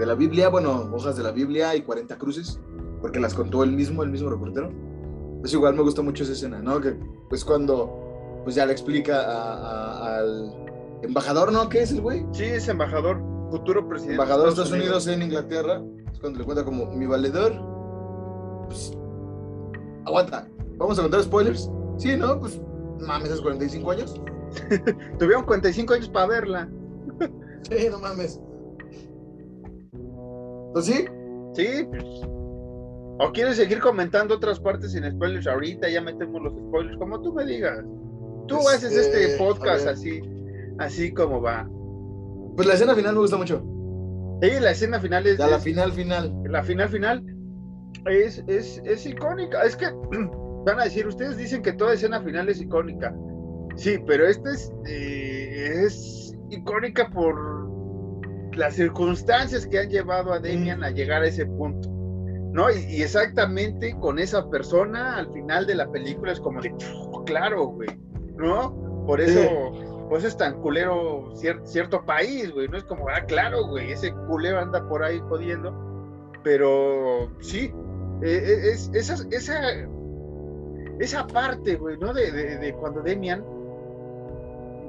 [0.00, 2.60] de, la Biblia, bueno, hojas de la Biblia y 40 cruces,
[3.00, 4.70] porque las contó él mismo, el mismo reportero.
[5.40, 6.80] Pues igual me gusta mucho esa escena, ¿no?
[6.80, 6.96] Que
[7.28, 10.52] pues cuando pues ya le explica al
[11.02, 11.68] embajador, ¿no?
[11.68, 12.26] ¿Qué es el güey?
[12.32, 14.14] Sí, es embajador futuro presidente.
[14.14, 15.82] Embajador de Estados Unidos, en Inglaterra,
[16.12, 17.52] es cuando le cuenta como mi valedor.
[18.66, 18.92] Pues,
[20.06, 21.70] aguanta, ¿vamos a contar spoilers?
[21.98, 22.38] Sí, ¿no?
[22.40, 22.60] Pues
[23.00, 24.20] mames, ¿es 45 años?
[25.18, 26.68] Tuvieron 45 años para verla.
[27.62, 28.40] sí, no mames.
[30.74, 31.04] ¿O sí?
[31.54, 32.04] Sí, pues.
[33.22, 35.88] ¿O quieres seguir comentando otras partes sin spoilers ahorita?
[35.88, 37.84] Ya metemos los spoilers, como tú me digas.
[38.46, 40.22] Tú este, haces este podcast así,
[40.78, 41.68] así como va.
[42.56, 43.62] Pues la escena final me gusta mucho.
[44.42, 45.38] Sí, la escena final es.
[45.38, 46.34] la final final.
[46.44, 47.24] La final final
[48.06, 49.62] es, es, es icónica.
[49.64, 49.86] Es que
[50.66, 53.14] van a decir, ustedes dicen que toda escena final es icónica.
[53.76, 57.59] Sí, pero esta es, eh, es icónica por
[58.54, 61.88] las circunstancias que han llevado a Demian a llegar a ese punto.
[62.52, 62.68] ¿No?
[62.70, 66.74] Y, exactamente con esa persona al final de la película es como de,
[67.24, 67.88] claro, güey,
[68.36, 68.74] ¿no?
[69.06, 69.72] Por eso
[70.10, 71.32] pues es tan culero
[71.64, 72.66] cierto país, güey.
[72.66, 75.72] No es como, ah, claro, güey, ese culero anda por ahí jodiendo.
[76.42, 77.72] Pero sí,
[78.20, 79.54] e, e, es, esa, esa,
[80.98, 82.12] esa parte, güey, ¿no?
[82.12, 83.44] De, de, cuando Demian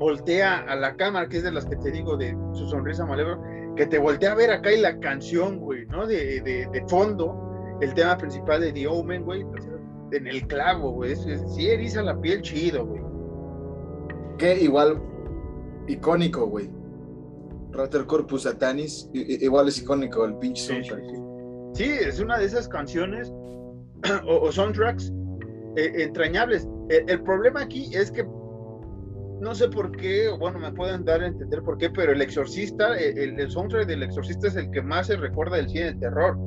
[0.01, 3.39] voltea a la cámara, que es de las que te digo, de su sonrisa malévola,
[3.75, 6.07] que te voltea a ver acá y la canción, güey, ¿no?
[6.07, 9.45] De, de, fondo, el tema principal de The Omen, güey,
[10.11, 11.15] en el clavo, güey.
[11.15, 13.03] Sí eriza la piel chido, güey.
[14.39, 14.99] Que igual
[15.87, 16.67] icónico, güey.
[17.69, 21.03] Rater Corpus Satanis, igual es icónico el pinche soundtrack.
[21.73, 23.31] Sí, es una de esas canciones
[24.27, 25.13] o, soundtracks
[25.77, 26.67] eh, entrañables.
[26.89, 28.25] El, problema aquí es que
[29.41, 32.95] no sé por qué, bueno, me pueden dar a entender por qué, pero el exorcista,
[32.97, 36.37] el, el, soundtrack del exorcista es el que más se recuerda del cine de terror.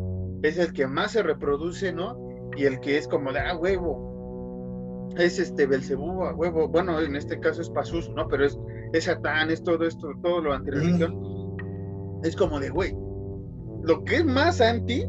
[0.42, 2.16] Es el que más se reproduce, ¿no?
[2.56, 7.38] Y el que es como de, ah, huevo, es este Belcebú, huevo, bueno, en este
[7.40, 8.28] caso es Pasus, ¿no?
[8.28, 8.58] Pero es
[8.94, 11.12] es Satán, es todo esto, todo lo antirreligión.
[12.22, 12.96] Es como de, güey,
[13.82, 15.04] lo que es más anti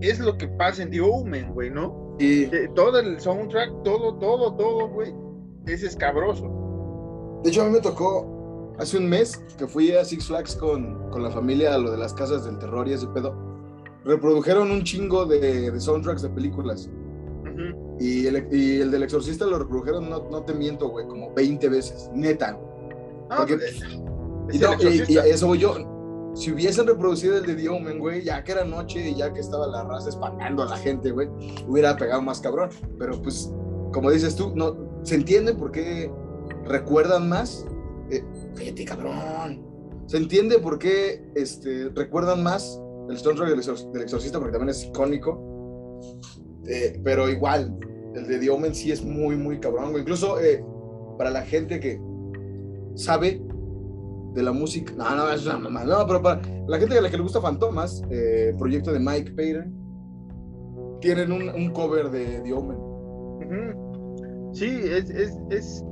[0.00, 2.16] es lo que pasa en The Omen, güey, ¿no?
[2.20, 5.12] Y todo el soundtrack, todo, todo, todo, güey,
[5.66, 6.59] es escabroso.
[7.42, 11.10] De hecho, a mí me tocó hace un mes que fui a Six Flags con,
[11.10, 13.34] con la familia a lo de las casas del terror y ese pedo.
[14.04, 16.90] Reprodujeron un chingo de, de soundtracks de películas.
[17.98, 21.68] y, el, y, el, del exorcista lo reprodujeron, no, no te miento, güey, como 20
[21.68, 22.58] veces, neta,
[23.36, 26.32] pues, y, eso voy yo.
[26.34, 29.66] Si hubiesen reproducido el de Diomen, güey, ya que era noche y ya que estaba
[29.66, 31.28] la raza espantando a la gente, güey,
[31.66, 32.70] hubiera pegado más cabrón.
[32.98, 33.52] Pero pues,
[33.92, 36.10] como dices tú, no, se entiende por qué
[36.64, 37.66] recuerdan más.
[38.10, 38.24] Eh,
[38.84, 39.64] cabrón.
[40.06, 43.60] Se entiende por qué este, recuerdan más el Stone del,
[43.92, 46.00] del Exorcista, porque también es icónico.
[46.66, 47.78] Eh, pero igual,
[48.14, 49.94] el de Diomen sí es muy, muy cabrón.
[49.98, 50.64] Incluso eh,
[51.16, 52.00] para la gente que,
[52.94, 53.42] sabe
[54.34, 54.92] de la música.
[54.96, 55.84] No, no, es una mamá.
[55.84, 59.32] No, pero para la gente a la que le gusta Fantomas, eh, proyecto de Mike
[59.32, 62.90] Payton, tienen un, un cover de The Omen.
[64.52, 65.84] Sí, es, es, es,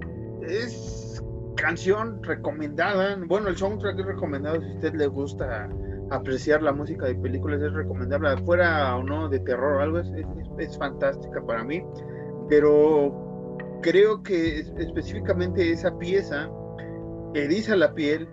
[0.48, 1.22] es,
[1.56, 3.16] canción recomendada.
[3.26, 5.68] Bueno, el soundtrack es recomendado si a usted le gusta
[6.10, 10.10] apreciar la música de películas, es recomendable, fuera o no de terror o algo, es,
[10.58, 11.84] es fantástica para mí.
[12.48, 16.50] Pero creo que específicamente esa pieza
[17.34, 18.28] eriza la piel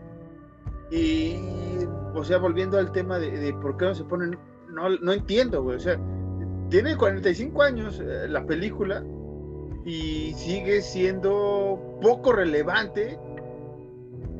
[0.91, 1.37] y,
[2.13, 4.37] o sea, volviendo al tema de, por qué no se ponen,
[4.69, 5.99] no, no entiendo, o sea,
[6.69, 9.03] tiene 45 años eh, la película
[9.85, 13.19] y sigue siendo poco relevante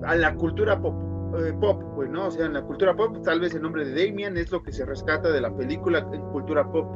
[0.04, 0.96] a la cultura pop,
[1.40, 2.28] eh, pop, pues, ¿no?
[2.28, 4.72] O sea, en la cultura pop, tal vez el nombre de Damian es lo que
[4.72, 6.88] se rescata de la película en cultura pop,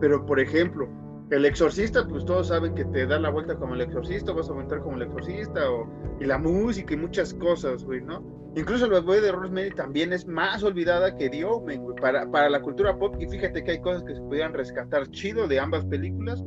[0.00, 0.88] pero por ejemplo,
[1.28, 4.52] El exorcista, pues todos saben que te da la vuelta como el exorcista, vas a
[4.52, 5.88] aumentar como el exorcista, o,
[6.20, 8.22] y la música y muchas cosas, güey, ¿no?
[8.54, 12.62] Incluso la voz de Rosemary también es más olvidada que The Omen, para, para la
[12.62, 13.16] cultura pop.
[13.18, 16.44] Y fíjate que hay cosas que se pudieran rescatar chido de ambas películas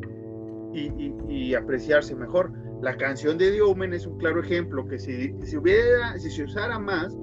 [0.74, 2.52] y, apreciarse mejor.
[2.82, 6.44] La canción de The Omen es un claro ejemplo que si, si hubiera, si se
[6.44, 7.14] usara más,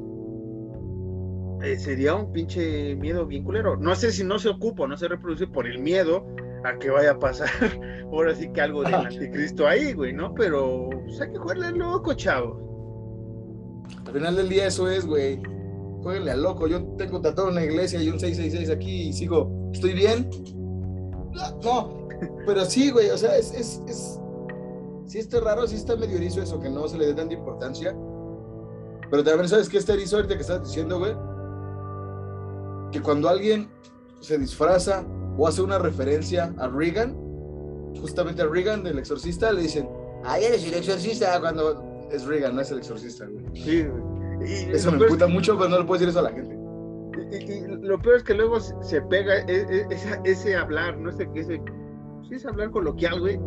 [1.62, 3.76] eh, sería un pinche miedo bien culero.
[3.76, 6.26] No sé si no se ocupa, no se reproduce por el miedo
[6.64, 7.48] a que vaya a pasar
[8.12, 10.34] ahora sí que algo del anticristo ahí, güey, ¿no?
[10.34, 12.62] Pero pues, hay que jugarle loco, chavos.
[14.06, 15.40] Al final del día eso es, güey.
[16.02, 16.66] Jueguenle a loco.
[16.68, 19.70] Yo tengo tatuado en la iglesia y un 666 aquí y sigo.
[19.72, 20.28] ¿Estoy bien?
[21.62, 22.05] No,
[22.46, 23.10] pero sí, güey.
[23.10, 24.20] O sea, es, es, es...
[25.06, 27.96] Sí está raro, sí está medio erizo eso, que no se le dé tanta importancia.
[29.10, 31.14] Pero también sabes que este erizo ahorita que estás diciendo, güey,
[32.90, 33.70] que cuando alguien
[34.20, 35.04] se disfraza
[35.38, 37.14] o hace una referencia a Reagan,
[38.00, 39.88] justamente a Reagan del exorcista, le dicen,
[40.24, 43.44] ah, eres el exorcista cuando es Reagan, no es el exorcista, güey.
[43.54, 44.72] Sí, güey.
[44.72, 46.56] eso me puta mucho cuando no le puedes decir eso a la gente.
[47.30, 51.40] Y, lo peor es que luego se pega e, e, ese, hablar, no sé qué,
[51.40, 51.60] ese,
[52.28, 53.38] sí, es hablar coloquial, güey.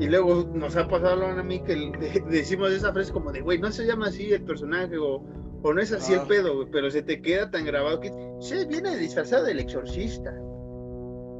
[0.00, 1.92] Y luego nos ha pasado a mí que
[2.30, 5.22] decimos esa frase como de, güey, no se llama así el personaje o,
[5.62, 6.26] o no es así el ah.
[6.26, 8.10] pedo, güey, pero se te queda tan grabado que
[8.40, 10.34] se viene disfrazado del exorcista.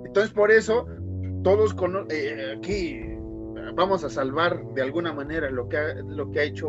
[0.05, 0.87] Entonces, por eso,
[1.43, 3.01] todos con, eh, aquí
[3.75, 6.69] vamos a salvar de alguna manera lo que ha, lo que ha hecho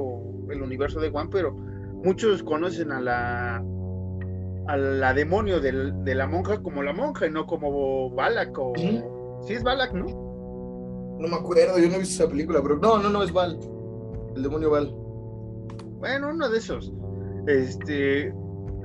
[0.50, 3.64] el universo de Juan, pero muchos conocen a la
[4.68, 9.04] a la demonio de la monja como la monja y no como Balak o ¿Sí?
[9.50, 10.06] Es Balak, ¿no?
[11.20, 13.60] No me acuerdo, yo no he visto esa película, pero no, no, no es Val.
[14.36, 14.92] El demonio Val.
[16.00, 16.92] Bueno, uno de esos.
[17.48, 18.34] Este,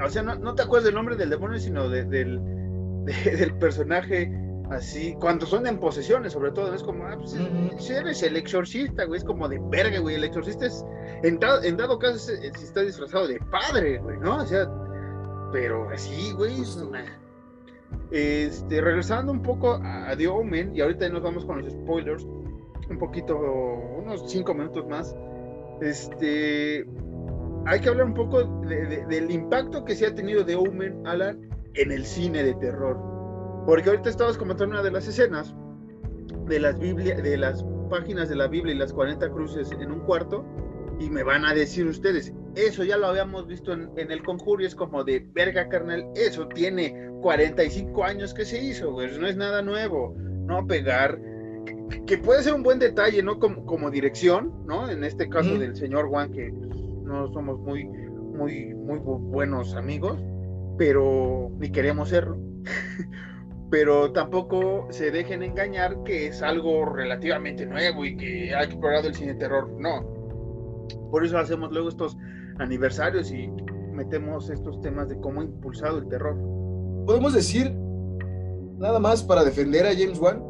[0.04, 2.10] o sea, no, te acuerdas del nombre del demonio, sino del,
[3.06, 4.30] del personaje
[4.70, 7.36] Así, cuando son en posesiones, sobre todo, es como, ah, pues
[7.78, 10.16] si eres el exorcista, güey, es como de verga, güey.
[10.16, 10.84] El exorcista es,
[11.22, 14.38] en, dado caso, si está disfrazado de padre, güey, ¿no?
[14.38, 14.68] O sea,
[15.52, 16.56] pero así, güey.
[18.10, 22.98] Este, regresando un poco a The Omen, y ahorita nos vamos con los spoilers, un
[22.98, 25.16] poquito, unos cinco minutos más.
[25.80, 26.86] Este,
[27.66, 31.92] hay que hablar un poco del impacto que se ha tenido The Omen, Alan, en
[31.92, 33.16] el cine de terror
[33.66, 35.54] porque ahorita estabas comentando una de las escenas
[36.46, 40.44] de de las páginas de la Biblia y las 40 cruces en un cuarto,
[41.00, 44.66] y me van a decir ustedes, eso ya lo habíamos visto en, el conjuro y
[44.66, 49.62] es como de verga carnal, eso tiene 45 años que se hizo, no es nada
[49.62, 51.18] nuevo, no pegar,
[52.06, 53.38] que, puede ser un buen detalle, ¿no?
[53.38, 54.90] Como, como dirección, ¿no?
[54.90, 60.18] En este caso del señor Juan, que no somos muy, muy, muy buenos amigos,
[60.78, 62.38] pero ni queremos serlo.
[63.70, 69.14] pero tampoco se dejen engañar que es algo relativamente nuevo y que ha explorado el
[69.14, 69.68] cine terror.
[69.78, 70.02] No.
[71.10, 72.16] Por eso hacemos luego estos
[72.58, 73.48] aniversarios y
[73.92, 76.36] metemos estos temas de cómo ha impulsado el terror.
[77.06, 77.72] Podemos decir,
[78.78, 80.42] nada más para defender a James Wan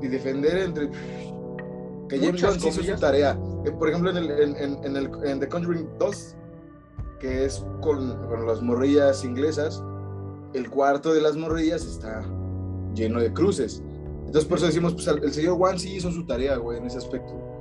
[0.00, 0.90] y defender entre
[2.08, 3.38] que James Wan hizo su tarea.
[3.64, 6.36] Eh, por ejemplo, en, el, en, el, en The Conjuring 2,
[7.20, 9.82] que es con, con las morrillas inglesas,
[10.54, 12.22] el cuarto de las morrillas está
[12.94, 13.82] lleno de cruces.
[14.26, 16.98] Entonces por eso decimos, pues el señor Juan sí hizo su tarea, güey, en ese
[16.98, 17.51] aspecto.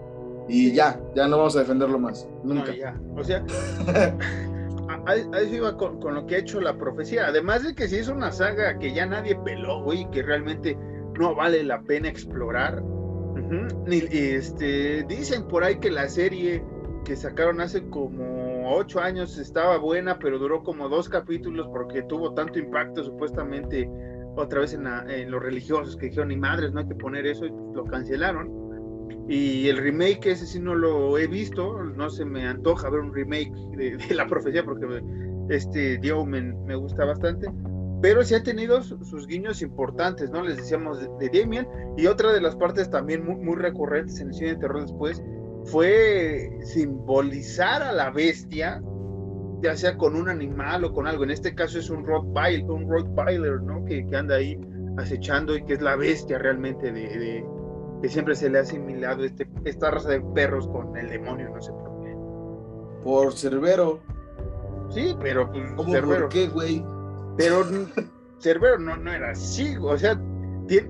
[0.52, 2.28] Y ya, ya no vamos a defenderlo más.
[2.44, 2.76] Nunca.
[2.76, 3.00] ya.
[3.16, 3.44] O sea,
[5.06, 7.28] ahí iba con, con, lo que ha hecho la profecía.
[7.28, 10.78] Además de que si es una saga que ya nadie peló, güey, que realmente
[11.18, 12.84] no vale la pena explorar.
[13.88, 16.64] este, dicen por ahí que la serie
[17.06, 22.34] que sacaron hace como ocho años estaba buena, pero duró como dos capítulos porque tuvo
[22.34, 23.90] tanto impacto supuestamente
[24.36, 27.52] otra vez en, los religiosos que dijeron, ni madres, no hay que poner eso, y
[27.74, 28.61] lo cancelaron.
[29.28, 33.14] Y el remake, ese sí no lo he visto, no se me antoja ver un
[33.14, 35.02] remake de, la profecía porque
[35.50, 37.48] este Dio me, me, gusta bastante,
[38.02, 40.44] pero sí ha tenido sus guiños importantes, ¿no?
[40.44, 44.34] Les decíamos de, Damien, y otra de las partes también muy, muy recurrentes en el
[44.34, 45.22] cine de terror después
[45.66, 48.82] fue simbolizar a la bestia
[49.62, 51.24] ya sea con un animal o con algo.
[51.24, 53.86] En este caso es un Rottweiler, un Rottweiler, ¿no?
[53.86, 54.60] Que, que, anda ahí
[54.98, 57.46] acechando y que es la bestia realmente de,
[58.02, 61.62] que siempre se le ha asimilado este, esta raza de perros con el demonio, no
[61.62, 62.16] sé por qué.
[63.04, 64.00] Por Cerbero.
[64.90, 66.84] Sí, pero pues, ¿Cómo por qué, güey?
[67.38, 67.64] Pero
[68.40, 70.20] Cerbero no, no era así, o sea,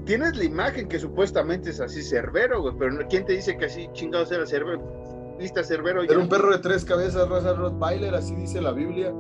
[0.05, 3.89] tienes la imagen que supuestamente es así Cerbero, güey, pero ¿quién te dice que así
[3.93, 5.01] chingados era Cerbero?
[5.41, 6.03] lista Cerbero.
[6.03, 9.14] Era un perro de tres cabezas, raza Rottweiler, así dice la Biblia.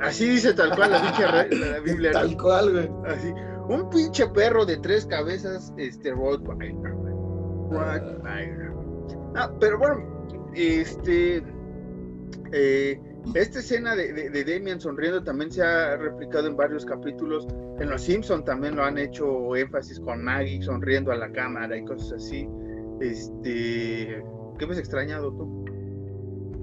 [0.00, 2.12] Así dice tal cual la, la Biblia.
[2.12, 2.90] tal cual, güey.
[3.06, 3.32] Así.
[3.68, 6.94] Un pinche perro de tres cabezas, este, Rottweiler,
[9.36, 10.04] Ah, pero bueno,
[10.54, 11.42] este,
[12.52, 13.00] eh,
[13.34, 17.46] esta escena de, de, Demian sonriendo también se ha replicado en varios capítulos.
[17.80, 21.84] En Los Simpson también lo han hecho énfasis con Maggie sonriendo a la cámara y
[21.84, 22.48] cosas así.
[23.00, 24.22] Este,
[24.58, 25.64] ¿qué ves extrañado tú?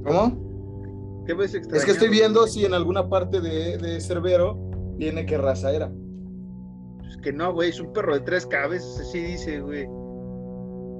[0.05, 1.23] ¿Cómo?
[1.25, 1.77] ¿Qué ves extrañado?
[1.79, 4.55] Es que estoy viendo si en alguna parte de, de Cerbero
[4.95, 5.91] viene qué raza era.
[6.99, 9.87] Pues que no, güey, es un perro de tres cabezas, así dice, güey.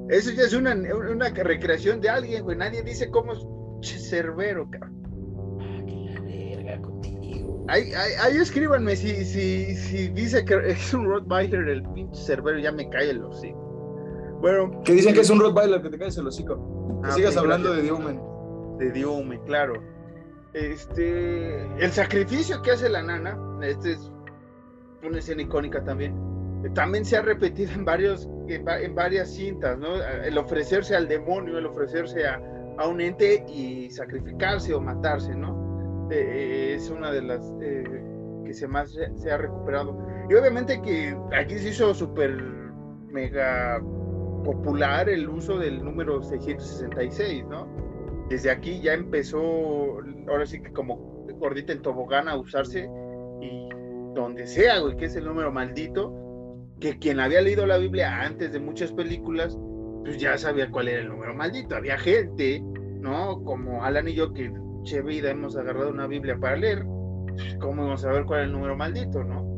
[0.10, 2.58] Eso ya es una, una recreación de alguien, güey.
[2.58, 5.02] Nadie dice cómo es Cerbero, cabrón.
[7.68, 12.72] Ahí, ahí, escríbanme si, si, si dice que es un Rottweiler el pinche Cerbero, ya
[12.72, 13.58] me cae el hocico.
[14.41, 14.82] Bueno.
[14.84, 17.02] Que dicen que es un Rottweiler, que te caes el hocico.
[17.02, 18.20] Que ah, sigas hablando de Diomen.
[18.78, 19.82] De Diomen, claro.
[20.54, 24.12] Este, el sacrificio que hace la nana, este es
[25.02, 26.14] una escena icónica también.
[26.74, 29.95] También se ha repetido en varios, en, varias cintas, ¿no?
[30.24, 32.41] El ofrecerse al demonio, el ofrecerse a,
[32.78, 36.09] a un ente y sacrificarse o matarse, ¿no?
[36.12, 37.84] Eh, es una de las eh,
[38.45, 39.97] que se más se ha recuperado.
[40.30, 42.32] Y obviamente que aquí se hizo súper
[43.07, 43.82] mega
[44.43, 47.68] popular el uso del número 666, ¿no?
[48.30, 49.41] Desde aquí ya empezó,
[50.28, 52.89] ahora sí que como gordita en tobogán a usarse
[53.41, 53.70] y
[54.14, 56.14] donde sea, güey, que es el número maldito,
[56.82, 59.57] que quien había leído la Biblia antes de muchas películas,
[60.03, 61.75] pues ya sabía cuál era el número maldito.
[61.75, 62.61] Había gente,
[62.99, 63.41] ¿no?
[63.43, 64.51] Como Alan y yo, que
[64.84, 66.84] che vida hemos agarrado una Biblia para leer,
[67.27, 69.49] pues, ¿cómo vamos a saber cuál es el número maldito, no?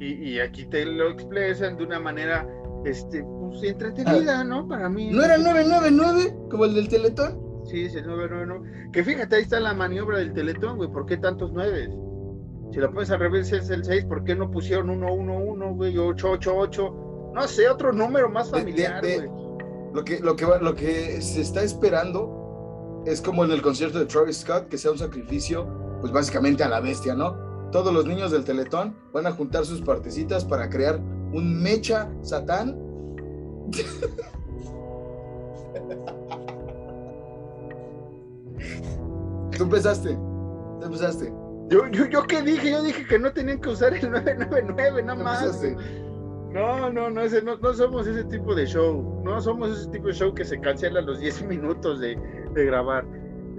[0.00, 2.46] Y, aquí te lo expresan de una manera,
[2.84, 4.44] este, pues entretenida, ah.
[4.44, 4.66] ¿no?
[4.68, 5.10] Para mí.
[5.10, 7.40] ¿No era 999 como el del Teletón?
[7.64, 8.90] Sí, es el 999.
[8.92, 11.90] Que fíjate, ahí está la maniobra del Teletón, güey, ¿por qué tantos nueves?
[12.72, 17.32] Si lo pones al revés es el 6, ¿por qué no pusieron 111, güey, 888?
[17.34, 19.28] No sé, otro número más familiar, güey.
[19.94, 24.06] Lo que, lo, que, lo que se está esperando es como en el concierto de
[24.06, 25.66] Travis Scott, que sea un sacrificio,
[26.00, 27.36] pues básicamente a la bestia, ¿no?
[27.72, 31.00] Todos los niños del Teletón van a juntar sus partecitas para crear
[31.32, 32.76] un mecha satán.
[39.56, 40.16] Tú empezaste,
[40.78, 41.32] tú empezaste.
[41.68, 45.22] Yo, yo, yo qué dije, yo dije que no tenían que usar el 999, nada
[45.22, 45.62] más.
[46.52, 49.22] No, no, no, ese, no, no somos ese tipo de show.
[49.22, 52.18] No somos ese tipo de show que se cancela los 10 minutos de,
[52.54, 53.06] de grabar.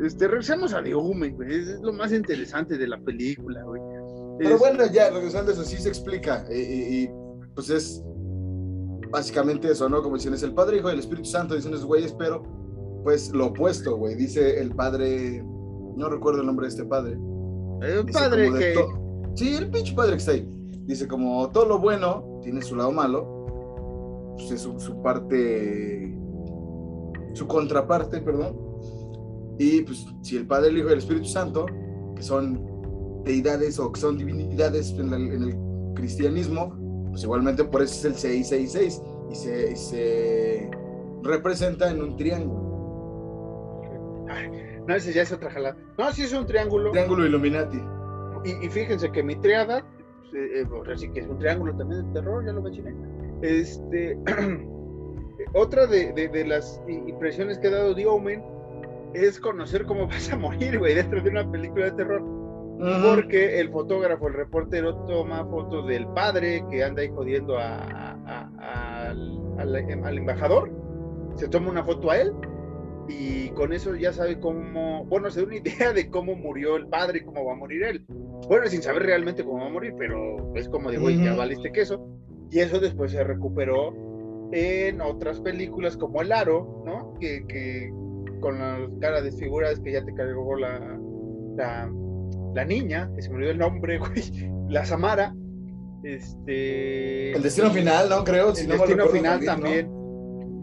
[0.03, 1.53] Este, regresamos a The Omen, güey.
[1.53, 3.81] Es, lo más interesante de la película, güey.
[4.39, 6.45] Pero bueno, ya, regresando a eso, sí se explica.
[6.51, 7.09] Y,
[7.53, 8.03] pues es
[9.11, 10.01] básicamente eso, ¿no?
[10.01, 12.41] Como dicen, es el Padre, Hijo y el Espíritu Santo, dicen esos güeyes, pero
[13.03, 14.15] pues lo opuesto, güey.
[14.15, 15.43] Dice el Padre,
[15.95, 17.19] no recuerdo el nombre de este Padre
[17.81, 18.75] el padre que.
[19.35, 20.47] Sí, el pinche padre que está ahí.
[20.85, 26.17] Dice, como todo lo bueno tiene su lado malo, pues es su, parte.
[27.33, 28.57] Su contraparte, perdón.
[29.59, 31.65] Y pues, si el Padre, el Hijo y el Espíritu Santo,
[32.15, 32.65] que son
[33.25, 35.55] deidades o que son divinidades en, el
[35.95, 36.73] cristianismo,
[37.09, 40.71] pues igualmente por eso es el 666 y se, y se
[41.23, 42.68] representa en un triángulo.
[44.87, 45.77] No, ese ya es otra jalada.
[45.97, 46.91] No, sí es un triángulo.
[46.91, 47.81] Triángulo Illuminati.
[48.45, 49.83] Y, fíjense que mi triada,
[50.31, 52.95] pues, eh, sí que es un triángulo también de terror, ya lo mencioné.
[53.41, 54.17] Este,
[55.53, 58.43] otra de, las impresiones que ha dado Diomen
[59.13, 62.23] es conocer cómo vas a morir, güey, dentro de una película de terror.
[62.79, 68.07] Porque el fotógrafo, el reportero, toma fotos del padre que anda ahí jodiendo al
[70.17, 70.71] embajador.
[71.35, 72.33] Se toma una foto a él
[73.09, 76.87] y con eso ya sabe cómo, bueno, se da una idea de cómo murió el
[76.87, 78.05] padre y cómo va a morir él.
[78.47, 82.07] Bueno, sin saber realmente cómo va a morir, pero es como digo, ya valiste queso.
[82.51, 83.93] Y eso después se recuperó
[84.51, 87.13] en otras películas como El Aro, ¿no?
[87.19, 87.91] Que, que
[88.39, 90.79] con las caras desfiguradas que ya te cargó la,
[91.57, 91.91] la,
[92.55, 94.23] la niña, que se me olvidó el nombre, güey,
[94.69, 95.35] la Samara.
[96.03, 97.33] Este.
[97.33, 98.23] El destino final, ¿no?
[98.23, 98.53] Creo.
[98.55, 99.98] El destino final también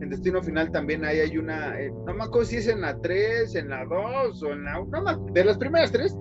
[0.00, 3.00] en Destino Final también ahí hay una, eh, no me acuerdo si es en la
[3.00, 6.16] 3, en la 2 o en la no, de las primeras tres.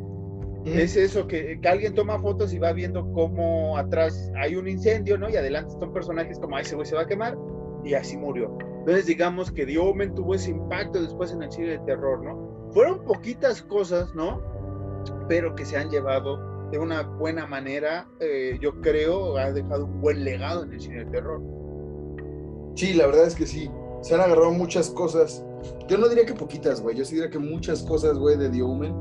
[0.66, 5.16] Es eso, que, que, alguien toma fotos y va viendo cómo atrás hay un incendio,
[5.16, 5.30] ¿no?
[5.30, 7.38] Y adelante están personajes como, ese güey se va a quemar,
[7.84, 8.58] y así murió.
[8.80, 12.72] Entonces, digamos que The Omen tuvo ese impacto después en el cine de terror, ¿no?
[12.72, 14.42] Fueron poquitas cosas, ¿no?
[15.28, 20.02] Pero que se han llevado de una buena manera, eh, yo creo, ha dejado un
[20.02, 21.42] buen legado en el cine de terror.
[22.76, 23.70] Sí, la verdad es que sí.
[24.02, 25.44] Se han agarrado muchas cosas.
[25.88, 26.96] Yo no diría que poquitas, güey.
[26.96, 28.94] Yo sí diría que muchas cosas, güey, de The Omen.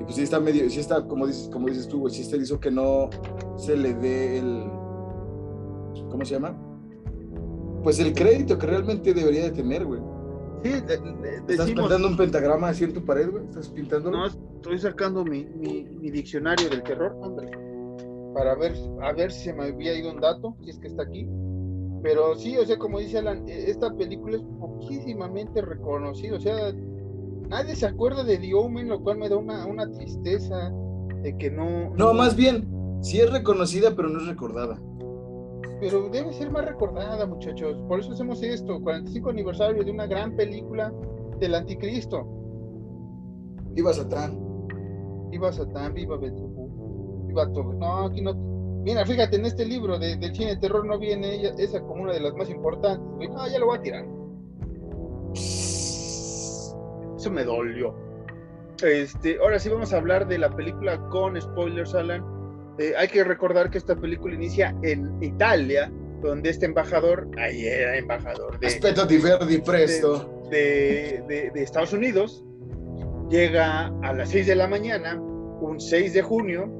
[0.00, 2.36] Y pues sí está medio, sí está, como dices, como dices tú, güey, sí está
[2.36, 3.10] hizo que no
[3.56, 4.64] se le dé el,
[6.08, 6.56] ¿cómo se llama?
[7.82, 10.00] Pues el crédito que realmente debería de tener, güey.
[10.62, 10.72] Sí,
[11.48, 13.44] ¿Estás pintando un pentagrama así en tu pared, güey?
[13.44, 14.10] ¿Estás pintando?
[14.10, 17.48] No, estoy sacando mi, mi, mi diccionario del terror, hombre.
[18.34, 21.02] Para ver, a ver si se me había ido un dato, si es que está
[21.02, 21.28] aquí.
[22.02, 26.36] Pero sí, o sea, como dice Alan, e, esta película es poquísimamente reconocida.
[26.36, 26.72] O sea,
[27.48, 30.72] nadie se acuerda de The Omen, lo cual me da una, una tristeza
[31.22, 31.94] de que no.
[31.96, 32.68] No, más bien,
[33.00, 34.80] sí es reconocida, pero no es recordada.
[35.80, 37.80] Pero debe ser más recordada, muchachos.
[37.88, 40.92] Por eso hacemos esto: 45 aniversario de una gran película
[41.38, 42.26] del Anticristo.
[43.72, 44.38] Viva Satán.
[45.30, 47.26] Viva Satán, viva Belzebú.
[47.26, 47.72] Viva todo.
[47.74, 48.57] No, aquí no
[48.88, 52.14] Mira, fíjate, en este libro de, del cine de terror no viene esa como una
[52.14, 53.28] de las más importantes.
[53.28, 54.06] No, ya lo voy a tirar.
[55.34, 57.94] Eso me dolió.
[58.82, 62.24] Este, ahora sí vamos a hablar de la película con spoilers, Alan.
[62.78, 67.98] Eh, hay que recordar que esta película inicia en Italia, donde este embajador, ahí era
[67.98, 70.46] embajador de, Aspetto di Verdi Presto.
[70.50, 72.42] De, de, de, Estados Unidos,
[73.28, 76.77] llega a las 6 de la mañana, un 6 de junio,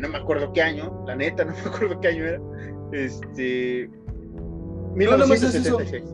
[0.00, 2.40] no me acuerdo qué año, la neta, no me acuerdo qué año era,
[2.92, 3.90] este,
[4.94, 6.04] 1976.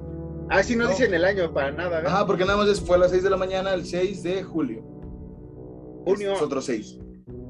[0.51, 2.01] ah, sí, no, dicen el año para nada.
[2.01, 2.13] ¿verdad?
[2.17, 4.83] Ah, porque nada más fue a las 6 de la mañana, el 6 de julio.
[6.05, 6.35] Junio.
[6.35, 6.99] Es otro 6.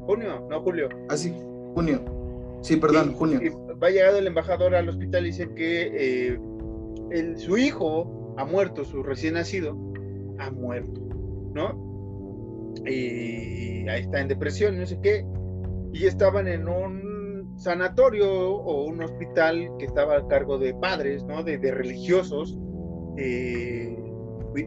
[0.06, 0.88] Junio, no julio.
[1.08, 1.34] Ah, sí,
[1.74, 2.04] junio.
[2.62, 3.40] Sí, perdón, junio.
[3.82, 6.40] va llegado el embajador al hospital y dice que eh,
[7.10, 9.76] el, su hijo ha muerto, su recién nacido,
[10.38, 11.00] ha muerto,
[11.52, 12.74] ¿no?
[12.86, 15.26] Y ahí está en depresión, no sé qué
[15.94, 21.44] y estaban en un sanatorio o un hospital que estaba a cargo de padres, ¿no?
[21.44, 22.58] De, religiosos,
[23.16, 23.96] eh,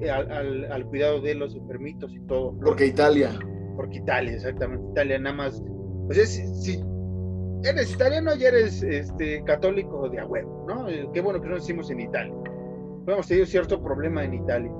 [0.09, 2.55] al, cuidado de los enfermitos y todo.
[2.63, 3.37] Porque Italia.
[3.75, 4.87] Porque Italia, exactamente.
[4.91, 5.61] Italia nada más.
[6.09, 6.81] O sea, si,
[7.63, 10.87] eres italiano ya eres este, católico de a huevo, ¿no?
[10.87, 12.33] Eh, qué bueno que no decimos en Italia.
[13.05, 14.71] Hemos tenido cierto problema en Italia.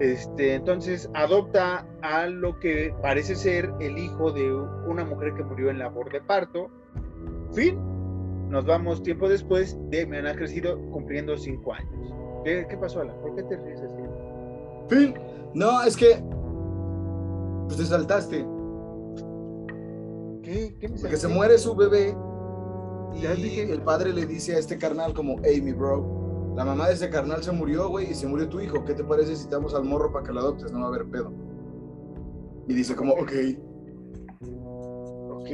[0.00, 4.52] Este, entonces adopta a lo que parece ser el hijo de
[4.86, 6.68] una mujer que murió en labor de parto.
[7.52, 7.78] Fin.
[8.50, 9.76] Nos vamos tiempo después.
[9.90, 12.14] Demian ha crecido cumpliendo cinco años.
[12.44, 13.16] ¿Qué, pasó, Alan?
[13.20, 14.02] ¿Por qué te ríes así?
[14.88, 15.14] Fin.
[15.54, 16.22] No, es que.
[17.66, 18.46] Pues te saltaste.
[20.42, 20.76] ¿Qué?
[20.78, 22.14] ¿Qué me Porque se muere su bebé.
[23.14, 23.24] Y
[23.60, 26.25] el padre le dice a este carnal como, hey, mi bro,
[26.56, 28.82] la mamá de ese carnal se murió, güey, y se murió tu hijo.
[28.86, 30.72] ¿Qué te parece si te damos al morro para que lo adoptes?
[30.72, 31.30] No va a haber pedo.
[32.66, 33.32] Y dice como, ok.
[35.30, 35.48] Ok.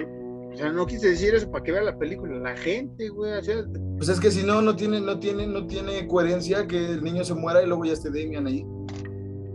[0.53, 2.39] O sea, no quise decir eso para que vea la película.
[2.39, 3.33] La gente, güey.
[3.33, 3.65] O sea...
[3.97, 7.25] Pues es que si no, no tiene, no tiene, no tiene coherencia que el niño
[7.25, 8.65] se muera y luego ya esté Damian ahí.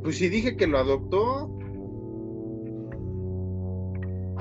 [0.04, 1.50] Pues si dije que lo adoptó.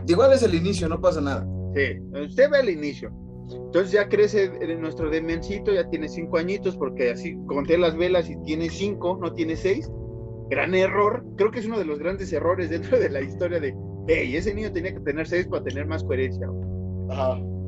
[0.08, 1.46] Igual es el inicio, no pasa nada.
[1.72, 3.12] Sí, usted ve el inicio.
[3.50, 8.36] Entonces ya crece nuestro demencito, ya tiene cinco añitos, porque así conté las velas y
[8.42, 9.90] tiene cinco, no tiene seis.
[10.50, 13.74] Gran error, creo que es uno de los grandes errores dentro de la historia de,
[14.08, 16.48] hey, ese niño tenía que tener seis para tener más coherencia.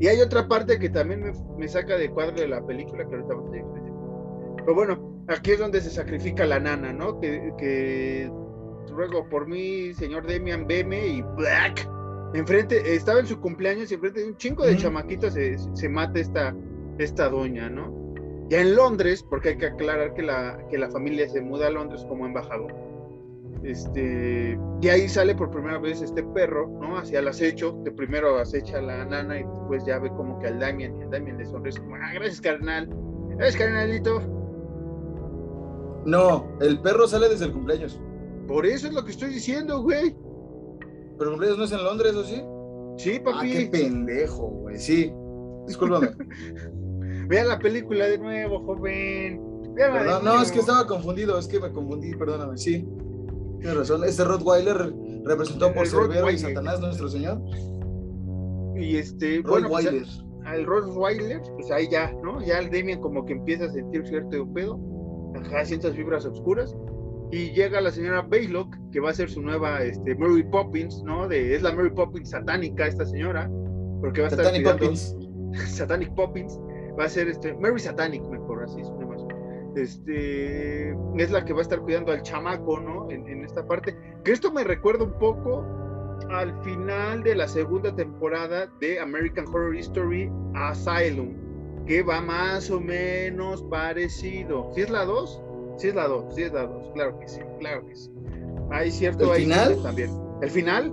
[0.01, 3.35] Y hay otra parte que también me, saca de cuadro de la película, que ahorita
[3.35, 7.20] vamos a Pero bueno, aquí es donde se sacrifica la nana, ¿no?
[7.20, 8.31] Que, que
[8.91, 11.89] ruego por mí, señor Demian, veme y black
[12.35, 16.55] enfrente, estaba en su cumpleaños y enfrente de un chingo de chamaquitos se, mata esta,
[16.99, 17.93] esta doña, ¿no?
[18.49, 21.70] Ya en Londres, porque hay que aclarar que la, que la familia se muda a
[21.70, 22.74] Londres como embajador.
[23.62, 26.97] Este, y ahí sale por primera vez este perro, ¿no?
[26.97, 30.47] Hacia el acecho, que primero acecha a la nana y después ya ve como que
[30.47, 32.89] al Damian, y al Damian le sonríe como, ah, gracias carnal,
[33.37, 34.22] gracias carnalito.
[36.07, 38.01] No, el perro sale desde el cumpleaños.
[38.47, 40.16] Por eso es lo que estoy diciendo, güey.
[41.19, 42.43] ¿Pero cumpleaños no es en Londres o sí?
[42.99, 43.51] Sí, papi.
[43.51, 44.79] Ah, qué pendejo, güey.
[44.79, 45.12] Sí.
[45.66, 46.11] Discúlpame.
[47.29, 49.43] Vean la película de nuevo, joven.
[49.77, 52.89] Perdón, no, es que estaba confundido, es que me confundí, perdóname, sí.
[53.61, 54.03] Tienes razón.
[54.05, 54.93] Este Rottweiler
[55.25, 57.41] representó por Cerbero y Satanás, nuestro Señor.
[58.77, 59.87] Y este, bueno, pues,
[60.45, 62.41] al Rottweiler, pues ahí ya, ¿no?
[62.45, 64.81] Ya el Demian como que empieza a sentir cierto pedo,
[65.37, 66.75] ajá, ciertas fibras oscuras
[67.31, 71.29] y llega la señora Baylock, que va a ser su nueva este, Mary Poppins, ¿no?
[71.29, 73.51] De, es la Mary Poppins satánica esta señora,
[74.01, 75.16] porque va a estar Satanic Poppins.
[75.66, 76.59] Satanic Poppins,
[76.99, 79.22] va a ser este, Mary Satanic, mejor, así es más.
[79.76, 83.11] Este, es la que va a estar cuidando al chamaco, ¿no?
[83.11, 83.97] En, en esta parte.
[84.24, 85.64] Que esto me recuerda un poco
[86.31, 91.35] al final de la segunda temporada de American Horror History Asylum,
[91.87, 94.70] que va más o menos parecido.
[94.74, 95.43] ¿Sí es la 2?
[95.79, 98.11] Sí es la 2, sí es la 2, claro que sí, claro que sí.
[98.70, 99.33] Hay cierto...
[99.35, 99.83] ¿El final?
[99.83, 100.11] También.
[100.43, 100.93] El final,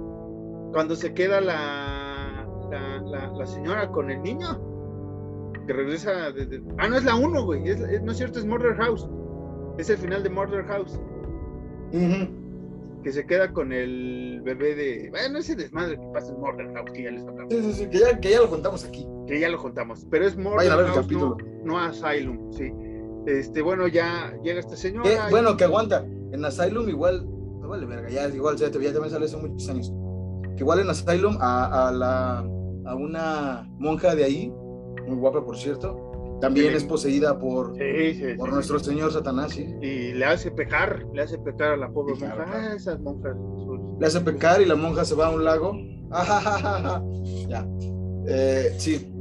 [0.71, 4.47] cuando se queda la, la, la, señora con el niño.
[5.67, 6.31] que regresa.
[6.31, 7.67] desde- Ah, no es la 1, güey.
[7.67, 9.09] es- es- no es cierto, es Murder House.
[9.77, 10.99] Es el final de Murder House.
[13.03, 15.09] Que se queda con el bebé de.
[15.11, 17.53] Bueno, ese desmadre que pasa en Murder House, que ya les hablamos.
[17.53, 19.07] Sí, sí, sí, que ya, que ya lo contamos aquí.
[19.27, 20.05] Que ya lo contamos.
[20.09, 21.07] Pero es Murder House,
[21.63, 22.71] no Asylum, sí.
[23.25, 25.03] Este, bueno, ya llega esta señora.
[25.09, 26.05] Que, y- bueno, que aguanta.
[26.31, 27.25] En Asylum igual,
[27.61, 29.91] no vale verga, ya igual, ya, ya también sale hace muchos años.
[30.55, 32.39] Que igual en Asylum a, a la,
[32.85, 34.53] a una monja de ahí,
[35.07, 36.77] muy guapa por cierto, también Sí.
[36.77, 39.65] es poseída por, Sí, sí, por nuestro señor Satanás, ¿sí?
[39.81, 42.51] Y le hace pecar, le hace pecar a la pobre claro, monja.
[42.51, 42.67] claro.
[42.71, 43.35] Ah, esas monjas.
[43.99, 45.73] Le hace pecar y la monja se va a un lago.
[46.11, 47.03] Ajajajaja.
[47.47, 47.65] Ya.
[48.27, 49.11] Eh, sí,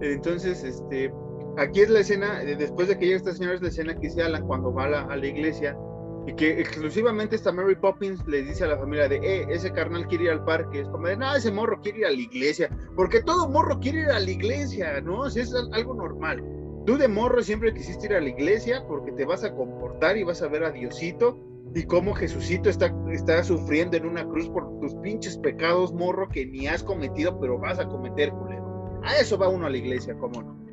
[0.00, 1.12] Entonces, este,
[1.56, 4.08] aquí es la escena, eh, después de que llega esta señora, es la escena que
[4.08, 5.76] dice Alan cuando va a la, iglesia
[6.26, 10.06] y que exclusivamente esta Mary Poppins le dice a la familia de, eh, ese carnal
[10.08, 10.80] quiere ir al parque.
[10.80, 14.00] Es como de, no, ese morro quiere ir a la iglesia, porque todo morro quiere
[14.00, 15.20] ir a la iglesia, ¿no?
[15.20, 16.42] O es al- algo normal.
[16.84, 20.24] Tú de morro siempre quisiste ir a la iglesia porque te vas a comportar y
[20.24, 21.38] vas a ver a Diosito
[21.74, 26.46] y cómo Jesucito está, está sufriendo en una cruz por tus pinches pecados, morro, que
[26.46, 29.00] ni has cometido, pero vas a cometer, culero.
[29.04, 30.65] A eso va uno a la iglesia, ¿cómo no?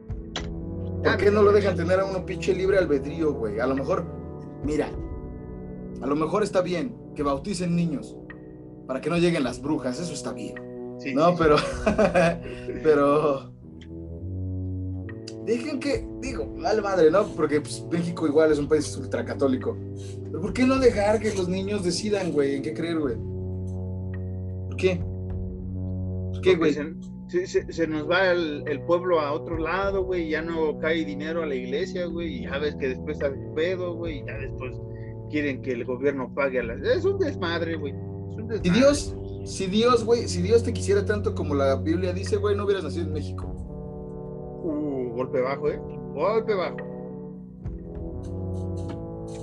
[1.04, 3.60] ¿Por qué no lo dejan tener a uno pinche libre albedrío, güey?
[3.60, 4.06] A lo mejor,
[4.64, 4.89] mira,
[6.01, 8.16] a lo mejor está bien que bauticen niños
[8.88, 10.56] para que no lleguen las brujas, eso está bien.
[10.99, 11.56] Sí, No, sí, pero.
[12.84, 13.54] pero.
[15.45, 16.08] Dejen que.
[16.22, 17.28] Digo, vale madre, ¿no?
[17.28, 19.78] Porque pues, México igual es un país ultracatólico.
[20.24, 23.16] Pero ¿por qué no dejar que los niños decidan, güey, en qué creer, güey?
[24.68, 25.01] ¿Por qué?
[26.34, 26.76] ¿Por qué, güey?
[27.28, 30.78] Se, se- se- se nos va el, el pueblo a otro lado, güey, ya no
[30.80, 34.26] cae dinero a la iglesia, güey, y ya ves que después el pedo, güey, y
[34.26, 34.76] ya después
[35.30, 36.82] quieren que el gobierno pague a las...
[36.82, 37.93] Es un desmadre, güey.
[37.93, 38.69] Es un Si.
[38.69, 39.15] Dios,
[39.45, 42.84] si Dios, güey, si Dios te quisiera tanto como la Biblia dice, güey, no hubieras
[42.84, 43.47] nacido en México.
[44.63, 45.80] Uh, golpe bajo, ¿eh?
[46.13, 46.78] Golpe bajo.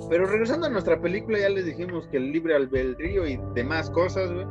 [0.08, 4.30] Pero regresando a nuestra película, ya les dijimos que el libre albedrío y demás cosas,
[4.32, 4.46] güey.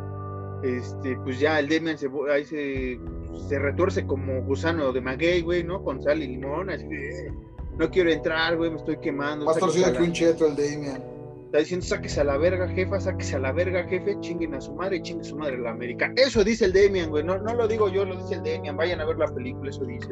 [0.64, 3.00] Este, pues ya el Demian se, ahí se,
[3.48, 5.84] se retuerce como gusano de maguey, güey, ¿no?
[5.84, 7.34] Con sal y limón, así de, "Eh,
[7.78, 9.46] no quiero entrar, güey, me estoy quemando.
[9.46, 10.06] Más torcido que la-".
[10.06, 11.04] un cheto el Damian.
[11.46, 14.72] Está diciendo, sáquese a la verga, jefa, sáquese a la verga, jefe, chinguen a su
[14.76, 16.14] madre y chinguen a su madre la América.
[16.16, 18.78] Eso dice el Demian, güey, no, no lo digo yo, lo dice el Demian.
[18.78, 20.10] Vayan a ver la película, eso dice.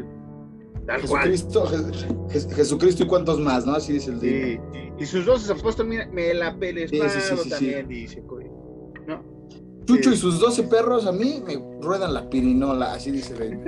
[0.88, 1.30] Tal cual.
[1.30, 3.74] Jesucristo, Je- Je- Jesucristo y cuántos más, ¿no?
[3.74, 4.62] Así dice el Damian.
[4.74, 6.88] Sí, y sus dos apóstoles, mira, me la sí,
[7.44, 7.50] sí.
[7.50, 8.47] también, dice, güey.
[9.88, 10.16] Chucho Sí.
[10.16, 13.64] y sus 12 perros a mí me ruedan la pirinola, así dice Damian.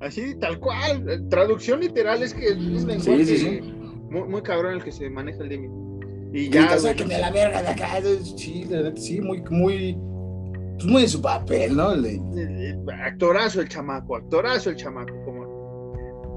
[0.00, 1.26] Así, tal cual.
[1.30, 3.60] Traducción literal es que es lenguaje sí, sí.
[4.10, 5.72] Muy, muy cabrón el que se maneja el Demian.
[6.34, 7.88] Y Ya, sáquenme a la verga de acá.
[8.36, 9.96] Sí, la sí, muy, muy,
[10.74, 11.94] pues muy en su papel, ¿no?
[11.94, 15.42] De- eh, actorazo el chamaco, actorazo el chamaco, como.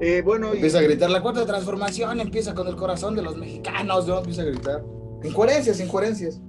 [0.01, 3.37] Eh, bueno, y, Empieza a gritar, la cuarta transformación empieza con el corazón de los
[3.37, 4.17] mexicanos, ¿no?
[4.19, 4.83] Empieza a gritar.
[5.23, 6.41] Incoherencias, incoherencias.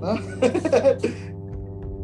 [0.00, 0.14] ¿No?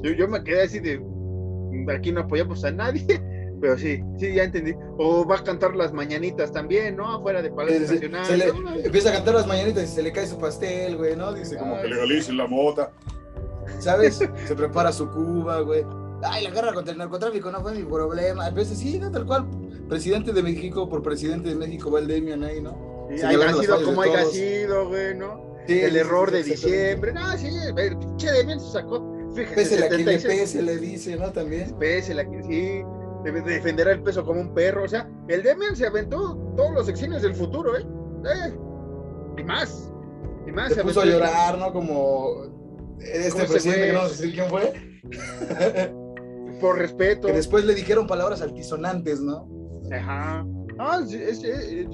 [0.03, 3.05] yo, yo me quedé así de, "Mm, aquí no apoyamos a nadie,
[3.61, 4.75] pero sí, sí, ya entendí.
[4.99, 7.17] O va a cantar las mañanitas también, ¿no?
[7.17, 8.25] Afuera de Palacio Se- Nacional.
[8.27, 8.75] se le- ¿no?
[8.75, 11.33] empieza a cantar las mañanitas y se le cae su pastel, güey, ¿no?
[11.33, 11.83] Dice como Ay.
[11.83, 12.91] que legalicen la mota.
[13.79, 14.17] ¿Sabes?
[14.47, 15.85] Se prepara su cuba, güey.
[16.23, 18.47] Ay, la guerra contra el narcotráfico no fue mi problema.
[18.47, 19.11] A veces sí, ¿no?
[19.11, 19.47] tal cual.
[19.89, 23.07] Presidente de México por presidente de México va el Demian ahí, ¿no?
[23.15, 25.41] Sí, haya sido como haya sido, güey, ¿no?
[25.67, 27.13] Sí, el error de diciembre.
[27.13, 28.99] No, sí, el pinche Demian se sacó.
[29.35, 31.31] Fíjese, Pésele a quien le 76 pese, le dice, ¿no?
[31.33, 31.75] También.
[31.79, 32.83] Pésele a quien sí.
[33.45, 34.85] defenderá el peso como un perro.
[34.85, 37.85] O sea, el Demian se aventó todos los exenios del futuro, ¿eh?
[38.25, 38.55] Eh,
[39.39, 39.93] Y más.
[40.47, 40.73] Y más.
[40.73, 41.73] Se puso a llorar, ¿no?
[41.73, 44.73] Como este ¿Cómo se presidente que no a decir quién fue.
[46.61, 47.27] Por respeto.
[47.29, 49.49] que después le dijeron palabras altisonantes, ¿no?
[49.93, 50.45] Ajá.
[50.77, 51.87] No, es, es- es-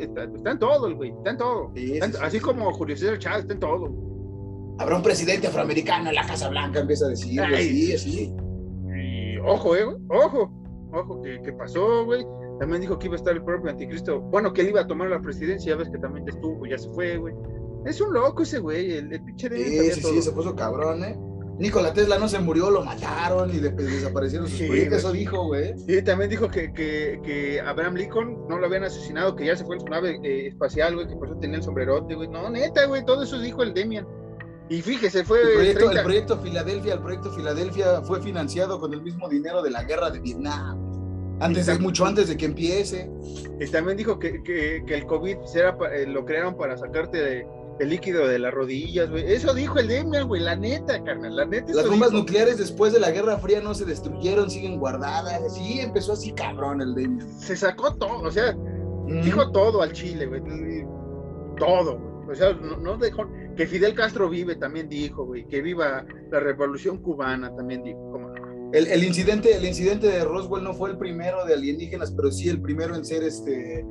[0.00, 1.10] está, está en todo, el güey.
[1.12, 1.70] Está en todo.
[1.74, 2.42] Sí, Está en- sí, sí, así sí.
[2.42, 4.07] como Julio César Chávez, está en todo.
[4.78, 7.68] Habrá un presidente afroamericano en la Casa Blanca, empieza a decir, güey, Ay.
[7.68, 8.34] sí, sí.
[8.94, 10.50] Y ojo, eh, güey, ojo,
[10.92, 12.24] ojo, que, que pasó, güey.
[12.60, 14.20] También dijo que iba a estar el propio anticristo.
[14.20, 16.90] Bueno, que él iba a tomar la presidencia, ya ves que también estuvo, ya se
[16.90, 17.34] fue, güey.
[17.86, 21.04] Es un loco ese güey, el, el pinche de Sí, sí, sí, se puso cabrón,
[21.04, 21.16] ¿eh?
[21.58, 24.98] Nikola Tesla no se murió, lo mataron y de- desaparecieron sus Sí, proyectos.
[24.98, 25.74] Eso dijo, güey.
[25.88, 29.64] Y también dijo que, que, que Abraham Lincoln no lo habían asesinado, que ya se
[29.64, 32.28] fue en su nave eh, espacial, güey, que por eso tenía el sombrerote, güey.
[32.28, 34.06] No, neta, güey, todo eso dijo el Demian.
[34.68, 38.92] Y fíjese, fue El proyecto, 30 el proyecto Filadelfia, el proyecto Filadelfia fue financiado con
[38.92, 40.78] el mismo dinero de la guerra de Vietnam.
[41.40, 43.08] Antes de, mucho antes de que empiece.
[43.60, 47.46] Y también dijo que, que, que el COVID será eh, lo crearon para sacarte de,
[47.78, 49.32] el líquido de las rodillas, güey.
[49.32, 51.72] Eso dijo el Demian, güey, la neta, carnal, la neta.
[51.72, 55.54] Las bombas nucleares después de la Guerra Fría no se destruyeron, siguen guardadas.
[55.54, 57.40] Sí, empezó así cabrón el Demian.
[57.40, 58.56] Se sacó todo, o sea,
[59.22, 60.42] dijo todo al Chile, güey.
[61.56, 62.17] Todo, güey.
[62.28, 63.26] O sea, no, dejó.
[63.56, 65.46] Que Fidel Castro vive, también dijo, güey.
[65.46, 67.98] Que viva la revolución cubana, también dijo.
[68.12, 68.34] ¿Cómo
[68.72, 72.48] El, el, incidente, el incidente de Roswell no fue el primero de alienígenas, pero sí
[72.48, 73.84] el primero en ser este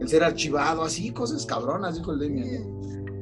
[0.00, 2.64] en ser archivado, así, cosas cabronas, dijo el Demian.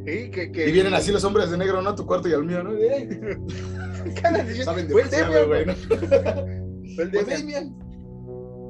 [0.05, 0.68] Sí, que, que...
[0.68, 1.91] Y vienen así los hombres de negro, ¿no?
[1.91, 2.70] A tu cuarto y al mío, ¿no?
[4.64, 5.64] Saben de fue el Demian, güey.
[6.97, 7.77] Fue el Demian.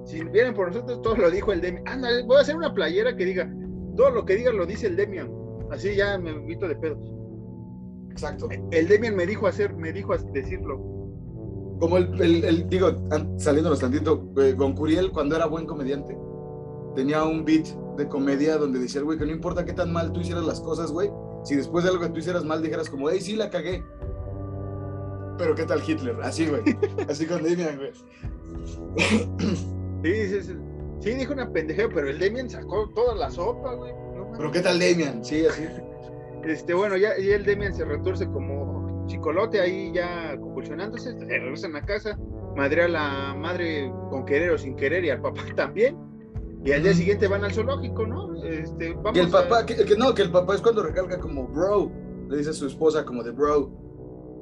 [0.05, 1.87] Si vienen por nosotros, todo lo dijo el Demian.
[1.87, 3.51] Anda, voy a hacer una playera que diga,
[3.97, 5.31] todo lo que diga lo dice el Demian.
[5.73, 6.99] Así ya me invito de pedos.
[8.11, 8.49] Exacto.
[8.71, 10.77] El Demian me dijo hacer, me dijo decirlo.
[11.81, 12.95] Como el, el, el digo,
[13.39, 16.17] saliéndonos tantito, eh, con Curiel cuando era buen comediante,
[16.95, 17.67] tenía un beat
[17.97, 20.61] de comedia donde decía el güey que no importa qué tan mal tú hicieras las
[20.61, 21.11] cosas, güey,
[21.43, 23.83] si después de algo que tú hicieras mal dijeras como, hey, sí, la cagué.
[25.39, 26.63] Pero qué tal Hitler, así, güey,
[27.09, 27.93] así con Demian, güey.
[30.05, 30.53] sí, sí, sí,
[31.01, 33.93] sí, dijo una pendejera, pero el Demian sacó toda la sopa, güey.
[34.37, 35.65] Pero qué tal Demian, sí, así.
[36.45, 41.77] Este, bueno, ya, y el Demian se retuerce como chicolote ahí ya convulsionándose, se regresan
[41.77, 42.19] a casa,
[42.57, 45.97] madre a la madre con querer o sin querer y al papá también
[46.65, 48.35] y al día siguiente van al zoológico, ¿no?
[48.45, 51.91] Este, vamos el papá, que, no, que el papá es cuando recalca como bro,
[52.29, 53.69] le dice a su esposa como de bro.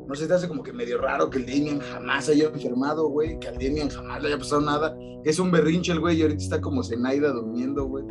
[0.06, 3.38] No sé, te hace como que medio raro que el Demian jamás haya enfermado, güey,
[3.38, 4.94] que al Demian jamás le haya pasado nada.
[5.24, 8.04] Es un berrinche el güey y ahorita está como Zenaida durmiendo, güey.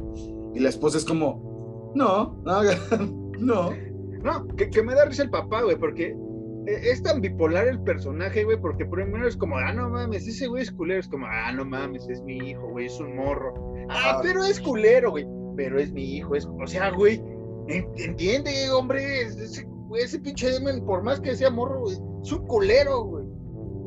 [0.55, 1.48] Y la esposa es como,
[1.95, 2.61] no, no,
[3.39, 3.89] no.
[4.23, 6.15] No, que, que me da risa el papá, güey, porque
[6.67, 10.47] e, es tan bipolar el personaje, güey, porque primero es como, ah, no mames, ese
[10.47, 13.53] güey es culero, es como, ah, no mames, es mi hijo, güey, es un morro.
[13.89, 15.25] Ah, pero es culero, güey,
[15.55, 17.21] pero es mi hijo, es, o sea, güey,
[17.67, 19.65] entiende, hombre, ese,
[19.95, 23.25] ese pinche Demen, por más que sea morro, güey, es un culero, güey.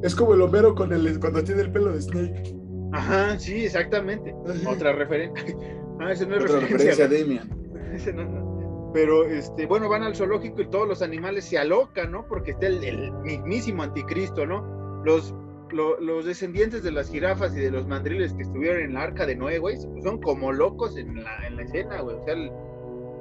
[0.02, 2.56] Es como el Homero con el, cuando tiene el pelo de Snake.
[2.92, 4.34] Ajá, sí, exactamente.
[4.66, 5.44] Otra referencia.
[6.00, 7.04] ah, ese no es Otra referencia.
[7.04, 7.61] a Demian.
[7.92, 8.90] Ese no, no.
[8.92, 12.26] Pero, este, bueno, van al zoológico y todos los animales se alocan, ¿no?
[12.26, 15.02] Porque está el, mismísimo anticristo, ¿no?
[15.04, 15.34] Los,
[15.70, 19.34] los descendientes de las jirafas y de los mandriles que estuvieron en la arca de
[19.34, 22.16] Noé, güey, pues son como locos en la, en la escena, güey.
[22.16, 22.34] O sea,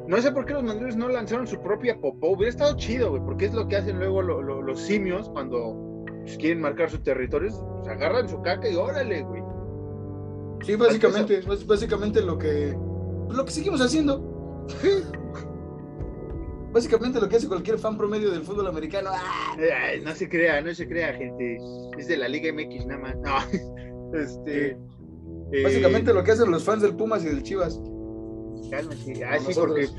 [0.08, 2.32] no sé por qué los mandriles no lanzaron su propia popó.
[2.32, 6.60] Hubiera estado chido, güey, porque es lo que hacen luego los simios cuando pues, quieren
[6.60, 7.50] marcar su territorio.
[7.50, 9.42] Pues agarran su caca y órale, güey.
[10.66, 12.78] Sí, básicamente, es básicamente lo que,
[13.30, 14.31] lo que seguimos haciendo.
[16.72, 19.10] Básicamente lo que hace cualquier fan promedio del fútbol americano.
[19.14, 19.56] ¡ah!
[20.04, 21.58] no se crea, no se crea, gente.
[21.98, 23.18] Es de la Liga MX nada más.
[23.18, 23.38] No,
[24.18, 24.78] este.
[25.52, 27.82] Eh, Básicamente lo que hacen los fans del Pumas y del Chivas.
[28.70, 29.26] Cálmate.
[29.26, 29.90] Ah, sí, porque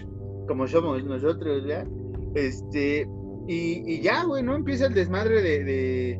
[0.48, 1.86] como somos nosotros, ¿ya?
[2.34, 3.06] Este.
[3.48, 4.54] Y, ya, güey, ¿no?
[4.54, 6.18] Empieza el desmadre de, de,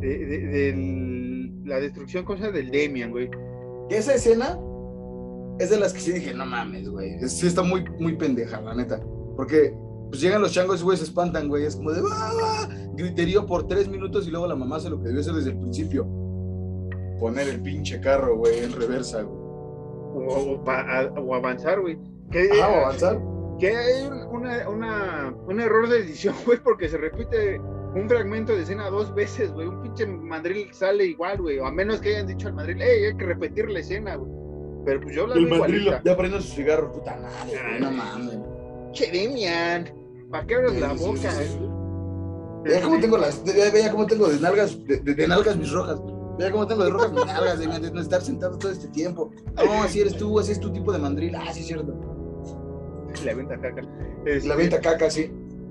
[0.00, 3.28] de, la destrucción, cosa del Demian, güey.
[3.90, 4.58] Esa escena
[5.60, 7.18] es de las que sí dije, no mames, güey.
[7.28, 8.98] Sí está muy, muy pendeja, la neta.
[9.36, 9.74] Porque
[10.08, 11.64] pues llegan los changos y güey se espantan, güey.
[11.64, 12.66] Es como de ¡Ah!
[12.94, 15.58] griterío por tres minutos y luego la mamá hace lo que debió hacer desde el
[15.58, 16.06] principio.
[17.20, 19.38] Poner el pinche carro, güey, en reversa, güey.
[20.12, 20.62] O,
[21.34, 21.96] avanzar, güey.
[21.96, 23.20] o avanzar.
[23.58, 27.60] Que hay una, una, un error de edición, güey, porque se repite
[27.94, 29.68] un fragmento de escena dos veces, güey.
[29.68, 31.58] Un pinche mandril sale igual, güey.
[31.58, 34.39] O a menos que hayan dicho al mandril, hey, hay que repetir la escena, güey.
[34.84, 38.38] Pero pues yo la El mandril ya prende su cigarro, puta madre, no mames.
[38.92, 39.92] Che, Demian.
[40.30, 41.32] ¿Para qué abres la boca?
[42.64, 46.00] Vea cómo tengo las, vea cómo tengo de nalgas, de, nalgas mis rojas.
[46.38, 49.30] Vea cómo tengo de rojas mis nalgas, de, de, no estar sentado todo este tiempo.
[49.56, 51.34] No, así eres tú, así es tu tipo de mandril.
[51.34, 51.94] Ah, sí, es cierto.
[53.24, 53.82] La venta caca.
[54.44, 55.30] la venta caca, sí.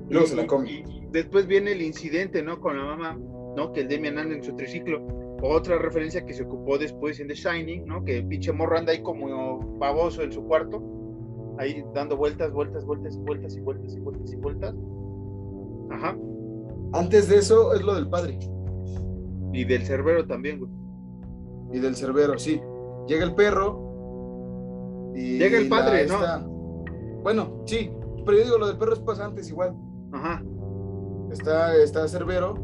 [0.10, 0.84] Luego se la come.
[1.12, 2.60] después viene el incidente, ¿no?
[2.60, 3.18] Con la mamá,
[3.56, 3.72] ¿no?
[3.72, 5.06] Que el Demian anda en su triciclo.
[5.42, 8.04] Otra referencia que se ocupó después en The Shining, ¿no?
[8.04, 11.00] Que el pinche morro anda ahí como baboso en su cuarto
[11.60, 14.76] ahí dando vueltas, vueltas, vueltas, vueltas y vueltas y vueltas y vueltas.
[15.92, 16.18] Ajá.
[16.94, 18.40] Antes de eso es lo del padre.
[19.52, 20.72] Y del cerbero también, güey.
[21.74, 22.62] Y del cerbero, sí.
[23.08, 25.12] Llega el perro.
[25.16, 26.18] Y Llega el padre, ¿no?
[27.24, 27.92] Bueno, sí,
[28.26, 29.76] pero yo digo, lo del perro es pasa antes igual.
[30.14, 30.42] Ajá.
[31.30, 32.56] Está, está Cerbero,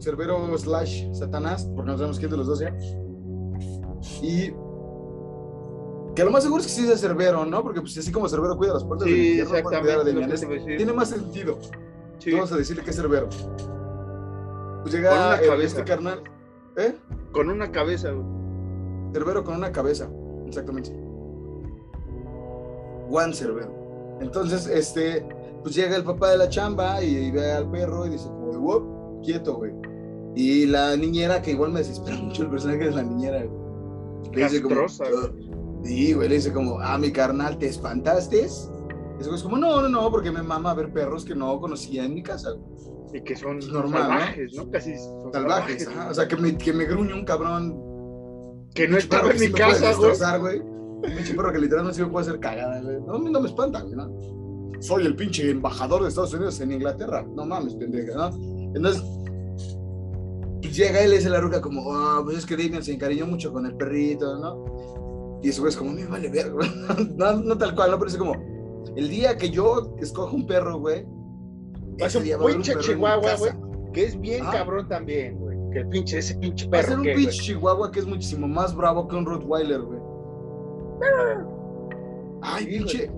[0.00, 2.76] Cerbero slash Satanás, porque no sabemos quién de los dos sea.
[4.22, 4.52] Y
[6.14, 7.62] que lo más seguro es que sí sea Cerbero, ¿no?
[7.62, 11.58] Porque pues así como Cerbero cuida las puertas sí, del exactamente, tiene más sentido.
[12.32, 13.28] Vamos a decirle que es Cerbero.
[14.82, 16.22] Pues llega el, este carnal.
[16.76, 16.94] ¿Eh?
[17.32, 18.26] Con una cabeza, güey.
[19.12, 20.08] Cerbero con una cabeza,
[20.46, 20.90] exactamente.
[23.08, 24.18] Juan Cerbero.
[24.20, 25.26] Entonces, este,
[25.62, 28.93] pues llega el papá de la chamba y, ve al perro y dice como, wow,
[29.24, 29.72] quieto, güey.
[30.36, 33.64] Y la niñera, que igual me desespera mucho el personaje de la niñera, güey.
[34.32, 34.88] Le dice como,
[35.84, 38.44] sí, güey, le dice como, ah, mi carnal, ¿te espantaste?
[38.44, 38.68] Es
[39.42, 42.50] como, no, no, no, porque me mama ver perros que no conocía en mi casa,
[42.50, 42.74] güey.
[43.14, 44.68] Y que son Normal, salvajes, ¿no?
[44.72, 44.94] Casi
[45.32, 45.88] salvajes.
[46.10, 48.68] o sea, que me, que me gruñe un cabrón.
[48.74, 50.58] Que no estaba en mi casa, güey.
[50.58, 53.00] Un pinche perro que literalmente sí me puede hacer cagada, güey.
[53.02, 54.10] No, no me espanta, güey, ¿no?
[54.80, 57.24] Soy el pinche embajador de Estados Unidos en Inglaterra.
[57.36, 58.53] No mames, pendeja, ¿no?
[58.74, 59.02] Entonces,
[60.60, 63.26] pues llega él y dice la ruca como, ah, pues es que Damian se encariñó
[63.26, 65.40] mucho con el perrito, ¿no?
[65.42, 66.68] Y eso güey es como, me vale ver, güey.
[67.16, 67.98] No, no tal cual, ¿no?
[67.98, 68.34] Pero es como,
[68.96, 71.06] el día que yo escojo un perro, güey,
[71.98, 73.52] es un pinche chihuahua, güey,
[73.92, 75.56] que es bien cabrón también, güey.
[75.72, 76.82] Que el pinche, ese pinche perro.
[76.82, 80.00] Va a ser un pinche chihuahua que es muchísimo más bravo que un Rottweiler, güey.
[82.44, 83.10] Ay, pinche.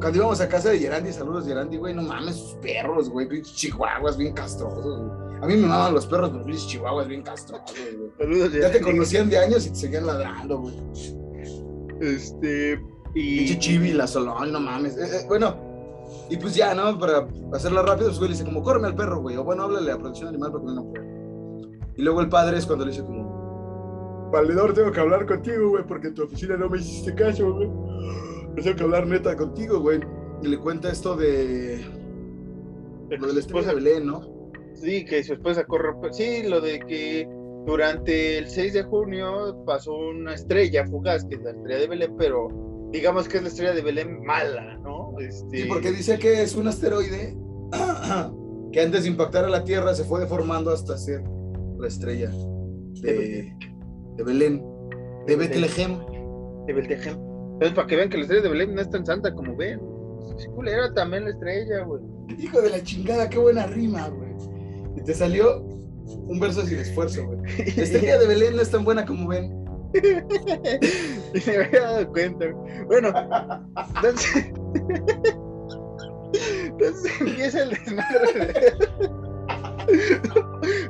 [0.00, 3.54] Cuando íbamos a casa de Gerandi, saludos Gerandi, güey, no mames, sus perros, güey, pinches
[3.54, 5.24] chihuahuas bien castrosos, güey.
[5.42, 8.10] A mí me maman los perros, pero pinches chihuahuas bien castrosos, güey.
[8.18, 10.74] Saludos, Ya te conocían de años y te seguían ladrando, güey.
[12.00, 12.80] Este.
[13.14, 13.38] Y.
[13.38, 14.98] Pinche chibi, la solón, no mames.
[14.98, 15.56] Eh, eh, bueno,
[16.28, 16.98] y pues ya, ¿no?
[16.98, 19.36] Para hacerla rápido, pues güey le dice como, córreme al perro, güey.
[19.36, 21.06] O bueno, háblale a protección animal porque no puede.
[21.96, 25.86] Y luego el padre es cuando le dice como, valedor, tengo que hablar contigo, güey,
[25.86, 27.70] porque en tu oficina no me hiciste caso, güey.
[28.56, 30.00] Tengo que hablar neta contigo, güey.
[30.42, 31.84] Y le cuenta esto de...
[33.10, 34.50] lo de la esposa de Belén, ¿no?
[34.74, 35.92] Sí, que su esposa corre...
[36.12, 37.28] Sí, lo de que
[37.66, 42.14] durante el 6 de junio pasó una estrella fugaz, que es la estrella de Belén,
[42.18, 42.48] pero
[42.92, 45.14] digamos que es la estrella de Belén mala, ¿no?
[45.18, 45.62] Este...
[45.62, 47.36] Sí, porque dice que es un asteroide
[48.72, 51.22] que antes de impactar a la Tierra se fue deformando hasta ser
[51.78, 52.30] la estrella
[53.00, 53.52] de,
[54.16, 54.62] de Belén,
[55.26, 55.98] de Betlehem.
[56.66, 57.33] De Betlehem.
[57.54, 59.80] Entonces, para que vean que la estrella de Belén no es tan santa como ven.
[60.36, 62.02] Es culera también la estrella, güey.
[62.38, 64.32] Hijo de la chingada, qué buena rima, güey.
[64.96, 65.60] Y te salió
[66.06, 67.38] un verso sin esfuerzo, güey.
[67.76, 69.64] La estrella de Belén no es tan buena como ven.
[69.94, 72.46] y me había dado cuenta.
[72.86, 73.12] Bueno,
[73.96, 74.52] entonces.
[76.64, 78.74] Entonces empieza el desmadre.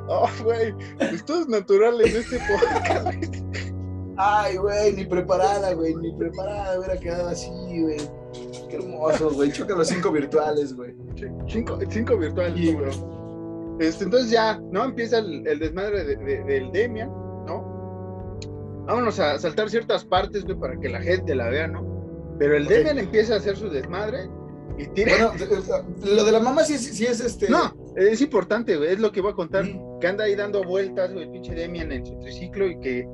[0.07, 0.73] Oh, güey.
[1.01, 3.74] Esto es natural en este podcast.
[4.17, 7.97] Ay, güey, ni preparada, güey, ni preparada hubiera quedado así, güey.
[8.69, 9.53] Qué hermoso, güey.
[9.53, 10.95] Choca los cinco virtuales, güey.
[11.49, 12.91] Cinco, cinco virtuales, sí, güey.
[13.81, 14.85] Este, entonces ya, ¿no?
[14.85, 17.09] Empieza el, desmadre del Demian,
[17.47, 18.41] ¿no?
[18.87, 21.85] Vámonos a saltar ciertas partes, güey, para que la gente la vea, ¿no?
[22.39, 24.29] Pero el Demian empieza a hacer su desmadre
[24.79, 25.35] y tira.
[25.37, 27.49] Bueno, lo de la mamá sí, sí es este.
[27.49, 29.65] No, es importante, güey, es lo que voy a contar.
[30.01, 33.09] Que anda ahí dando vueltas, güey, el pinche Demian en su triciclo y que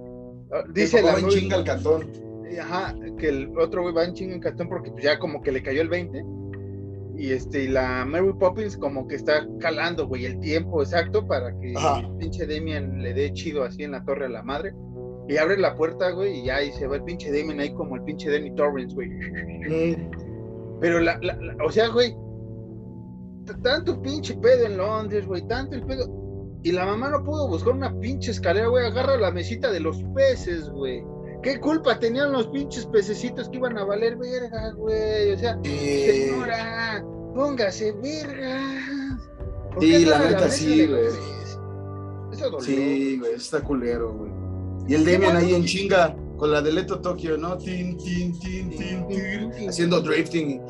[0.72, 1.12] dice la.
[1.12, 2.10] Va en chinga al cantón.
[2.60, 5.52] Ajá, que el otro güey va en chinga al cantón porque pues, ya como que
[5.52, 6.24] le cayó el 20.
[7.16, 11.50] Y este, y la Mary Poppins como que está calando, güey, el tiempo exacto para
[11.58, 14.72] que el pinche Demian le dé chido así en la torre a la madre.
[15.30, 18.02] Y abre la puerta, güey, y ahí se va el pinche Damien ahí como el
[18.02, 19.08] pinche Danny Torrance, güey.
[20.80, 22.16] Pero la, la, o sea, güey,
[23.62, 26.08] tanto pinche pedo en Londres, güey, tanto el pedo.
[26.62, 30.02] Y la mamá no pudo buscar una pinche escalera, güey, agarra la mesita de los
[30.14, 31.02] peces, güey.
[31.42, 35.32] ¿Qué culpa tenían los pinches pececitos que iban a valer verga, güey?
[35.32, 37.02] O sea, señora,
[37.34, 38.78] póngase verga.
[39.80, 41.04] Sí, la neta sí, güey.
[42.60, 44.30] Sí, güey, está culero, güey.
[44.86, 47.56] Y el Demian ahí en chinga con la de Leto Tokio, ¿no?
[47.56, 50.60] Tin, tin, tin, tin, tin, haciendo drifting.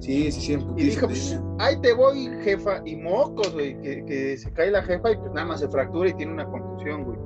[0.00, 0.58] Sí, sí, sí.
[0.76, 2.82] Y dijo, pues, ahí te voy, jefa.
[2.84, 6.10] Y mocos, güey, que, que, se cae la jefa y pues nada más se fractura
[6.10, 7.18] y tiene una contusión, güey.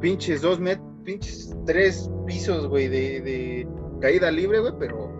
[0.00, 3.68] Pinches dos metros, pinches tres pisos, güey, de, de
[4.00, 5.10] caída libre, güey, pero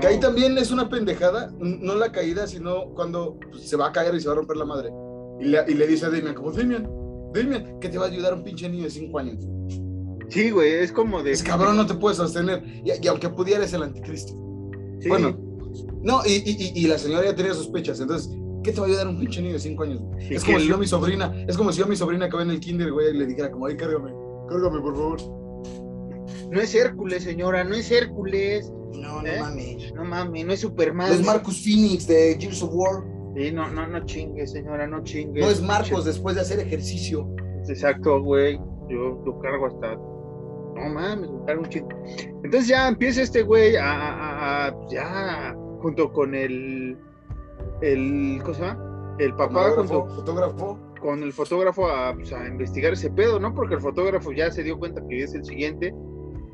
[0.00, 3.92] Que ahí también es una pendejada, no la caída, sino cuando pues, se va a
[3.92, 4.90] caer y se va a romper la madre.
[5.40, 6.88] Y le, y le dice a Demian, como Demian,
[7.32, 9.46] Dime que te va a ayudar un pinche niño de 5 años.
[10.28, 11.32] Sí, güey, es como de.
[11.32, 12.62] Es cabrón, no te puedes sostener.
[12.84, 14.34] Y, aunque pudiera, es el anticristo.
[15.06, 15.38] Bueno,
[16.02, 18.00] no, y, y, la señora ya tenía sospechas.
[18.00, 18.30] Entonces,
[18.62, 20.02] ¿qué te va a ayudar un pinche niño de 5 años?
[20.18, 22.36] es como si yo a mi sobrina, es como si yo a mi sobrina que
[22.36, 24.12] va en el kinder, güey, le dijera, como, ay, cárgame,
[24.48, 25.38] cárgame, por favor.
[26.50, 28.72] No es Hércules, señora, no es Hércules.
[28.94, 29.40] No, no ¿Eh?
[29.40, 29.92] mames.
[29.94, 31.12] No mames, no es Superman.
[31.12, 33.04] Es Marcus Phoenix de Gears of War.
[33.36, 35.40] Sí, no, no, no chingue, señora, no chingue.
[35.40, 37.28] No es Marcos después de hacer ejercicio.
[37.68, 38.56] Exacto, güey.
[38.88, 39.94] Yo lo cargo hasta.
[39.94, 41.88] No mames, me cargo un chingo.
[42.42, 46.96] Entonces ya empieza este güey a, ya junto con el.
[47.80, 49.16] el ¿Cómo se llama?
[49.18, 50.78] El papá junto, fotógrafo.
[51.00, 53.54] con el fotógrafo pues, a, investigar ese pedo, ¿no?
[53.54, 55.94] Porque el fotógrafo ya se dio cuenta que es el siguiente.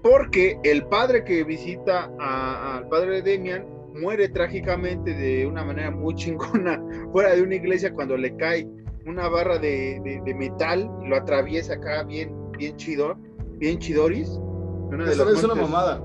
[0.02, 6.14] Porque el padre que visita al padre de Demian muere trágicamente de una manera muy
[6.16, 8.66] chingona fuera de una iglesia cuando le cae
[9.06, 13.16] una barra de, metal y lo atraviesa acá bien, bien chido,
[13.58, 14.28] bien chidoris.
[14.28, 16.02] Una de Esa es una mamada.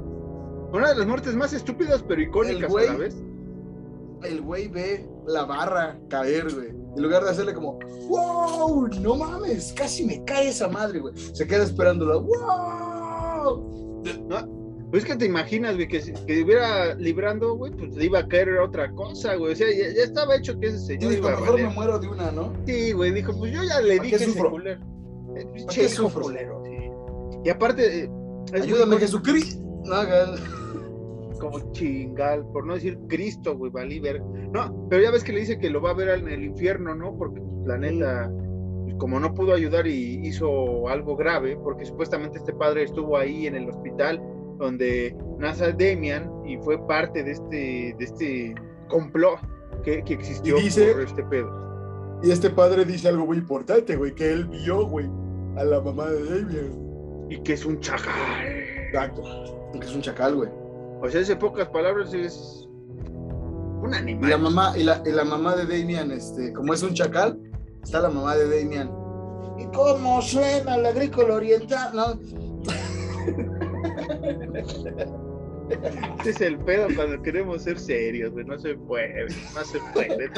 [0.72, 3.16] Una de las muertes más estúpidas pero icónicas a la vez.
[4.24, 6.70] El güey ve la barra caer, güey.
[6.96, 11.14] En lugar de hacerle como, wow, no mames, casi me cae esa madre, güey.
[11.16, 14.04] Se queda esperándola, wow.
[14.92, 18.58] Pues que te imaginas, güey, que, que hubiera librando, güey, pues le iba a caer
[18.58, 19.54] otra cosa, güey.
[19.54, 21.14] O sea, ya, estaba hecho que ese señor.
[21.14, 22.54] iba a mejor me muero de una, ¿no?
[22.66, 24.82] Sí, güey, dijo, pues yo ya le dije ese culero.
[25.70, 26.24] Che, sufro?
[26.24, 26.90] culero, sí.
[27.46, 28.06] Y aparte.
[28.06, 28.10] Eh,
[28.54, 29.62] Ayúdame, Jesucristo.
[29.86, 29.96] No
[31.40, 34.22] como chingal, por no decir Cristo, güey, valí ver.
[34.54, 36.94] No, pero ya ves que le dice que lo va a ver en el infierno,
[36.94, 37.18] ¿no?
[37.18, 38.32] Porque pues, la neta,
[38.84, 43.48] pues, como no pudo ayudar y hizo algo grave, porque supuestamente este padre estuvo ahí
[43.48, 44.22] en el hospital
[44.58, 48.56] donde nace Demian y fue parte de este, de este
[48.90, 49.40] complot
[49.84, 52.20] que, que existió por este pedo.
[52.22, 55.10] Y este padre dice algo muy importante, güey, que él vio, güey,
[55.56, 56.90] a la mamá de Demian.
[57.30, 58.14] Y que es un chacal.
[58.88, 59.22] Exacto.
[59.72, 60.50] Que es un chacal, güey.
[61.02, 62.68] O sea, en pocas palabras es
[63.82, 64.28] un animal.
[64.28, 67.40] Y la mamá, y la, y la mamá de Damian, este, como es un chacal,
[67.84, 68.92] está la mamá de Damian.
[69.58, 71.92] ¿Y cómo suena el agrícola oriental?
[71.94, 72.20] ¿No?
[76.18, 78.44] Este es el pedo cuando queremos ser serios, güey.
[78.44, 80.32] No se puede, no se puede.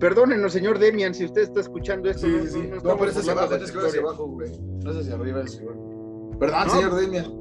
[0.00, 2.26] Perdónenos, señor Demian, si usted está escuchando esto.
[2.26, 2.68] Sí, no, sí.
[2.68, 4.50] No, no, pero es hacia abajo, es que hacia abajo, güey.
[4.82, 5.62] No es hacia arriba, es
[6.38, 7.39] Perdón, señor Demian.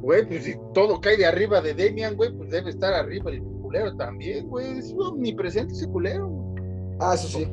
[0.00, 3.42] Güey, pues si todo cae de arriba de Demian, güey, pues debe estar arriba el
[3.42, 4.78] culero también, güey.
[4.78, 6.30] Es omnipresente ese culero.
[7.00, 7.48] Ah, eso sí.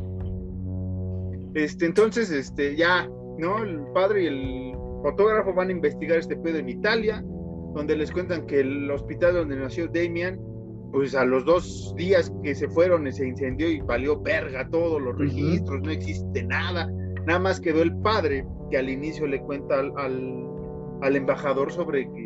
[1.54, 3.64] Este, entonces, este, ya, ¿no?
[3.64, 4.74] El padre y el
[5.04, 7.24] fotógrafo van a investigar este pedo en Italia,
[7.74, 10.40] donde les cuentan que el hospital donde nació Damian,
[10.92, 15.18] pues a los dos días que se fueron se incendió y valió verga todos los
[15.18, 16.90] registros, no existe nada.
[17.26, 19.92] Nada más quedó el padre que al inicio le cuenta al,
[21.02, 22.23] al embajador sobre que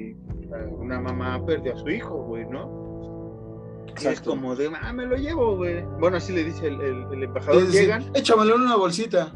[0.66, 2.88] una mamá perdió a su hijo, güey, ¿no?
[4.06, 5.84] es como de, ah, me lo llevo, güey.
[6.00, 7.68] Bueno, así le dice el, embajador.
[7.70, 8.06] llegan.
[8.14, 9.34] Échamelo en una bolsita.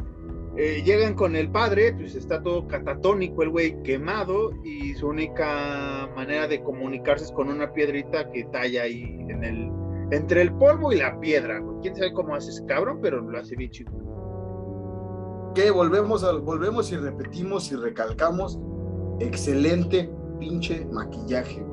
[0.57, 6.09] Eh, llegan con el padre, pues está todo catatónico el güey quemado y su única
[6.13, 9.71] manera de comunicarse es con una piedrita que talla ahí en el
[10.11, 11.79] entre el polvo y la piedra, güey.
[11.81, 13.91] Quién sabe cómo hace ese cabrón, pero lo hace bien chido.
[15.55, 18.59] Que volvemos, a, volvemos y repetimos y recalcamos.
[19.21, 20.09] Excelente
[20.41, 21.63] pinche maquillaje.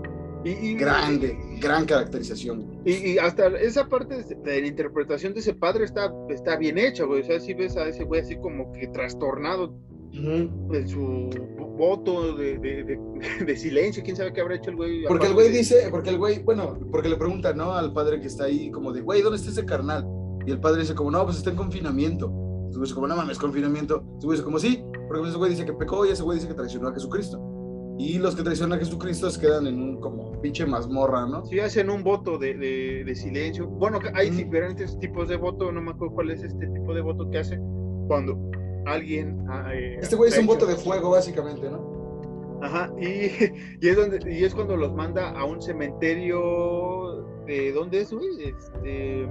[0.44, 2.80] Y, Grande, gran caracterización.
[2.84, 7.22] Y, hasta esa parte de, la interpretación de ese padre está, está bien hecha, güey.
[7.22, 9.74] O sea, si ves a ese güey así como que trastornado
[10.12, 11.28] en su
[11.76, 15.04] voto de, silencio, quién sabe qué habrá hecho el güey.
[15.06, 17.72] Porque el güey dice, porque el güey, bueno, porque le pregunta, ¿no?
[17.72, 20.06] Al padre que está ahí, como de, güey, ¿dónde está ese carnal?
[20.46, 22.32] Y el padre dice, como, no, pues está en confinamiento.
[22.66, 24.04] Entonces, como, no mames, confinamiento.
[24.20, 26.88] Dice, como, sí, porque ese güey dice que pecó y ese güey dice que traicionó
[26.88, 27.57] a Jesucristo.
[27.98, 31.44] Y los que traicionan a Jesucristo se quedan en un como pinche mazmorra, ¿no?
[31.46, 33.66] Sí, hacen un voto de, de, silencio.
[33.66, 37.28] Bueno, hay diferentes tipos de voto, no me acuerdo cuál es este tipo de voto
[37.28, 37.60] que hacen
[38.06, 38.38] cuando
[38.86, 39.44] alguien...
[39.50, 42.60] Ah, eh, este güey es un voto de fuego, básicamente, ¿no?
[42.62, 43.04] Ajá, y,
[43.80, 47.72] y, es donde, y es cuando los manda a un cementerio de...
[47.72, 48.28] ¿Dónde es, güey?
[48.44, 49.24] Este...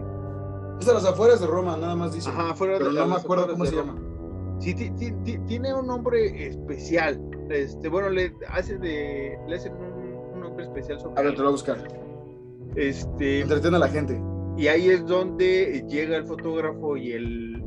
[0.81, 2.29] Es a las afueras de Roma, nada más dice.
[2.29, 3.95] Ajá, afuera Pero no me acuerdo cómo se llama.
[4.59, 4.73] Sí,
[5.47, 11.19] tiene un nombre especial este, bueno, le hace de, le hacen un, nombre especial sobre.
[11.19, 11.77] A ver, te lo voy a buscar.
[12.75, 13.41] Este.
[13.41, 14.21] Entretiene a la gente.
[14.57, 17.63] Y ahí es donde llega el fotógrafo y el,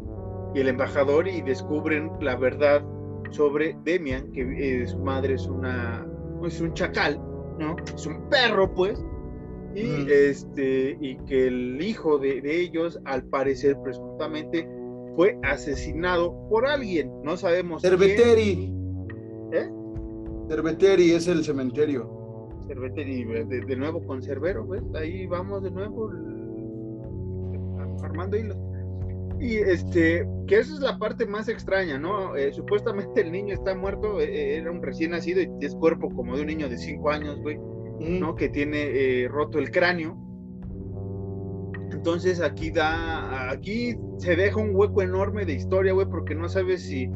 [0.54, 2.84] y el embajador y descubren la verdad
[3.30, 6.06] sobre Demian, que eh, su madre es una,
[6.44, 7.20] es un chacal,
[7.58, 7.76] ¿no?
[7.94, 9.02] Es un perro, pues.
[9.72, 14.68] Y, este, y que el hijo de, de ellos, al parecer, presuntamente,
[15.14, 17.12] fue asesinado por alguien.
[17.22, 17.82] No sabemos.
[17.82, 18.79] Cerveteri.
[19.52, 19.68] ¿Eh?
[20.48, 22.58] Cerveteri es el cementerio.
[22.66, 24.66] Cerveteri, de, nuevo con Cerbero.
[24.94, 26.10] Ahí vamos de nuevo
[28.02, 28.56] armando hilos.
[29.40, 32.36] Y este, que esa es la parte más extraña, ¿no?
[32.36, 36.36] Eh, supuestamente el niño está muerto, eh, era un recién nacido y es cuerpo como
[36.36, 37.58] de un niño de 5 años, güey,
[37.98, 38.34] ¿no?
[38.34, 40.18] Que tiene roto el cráneo.
[41.92, 46.82] Entonces aquí da, aquí se deja un hueco enorme de historia, güey, porque no sabes
[46.82, 47.10] si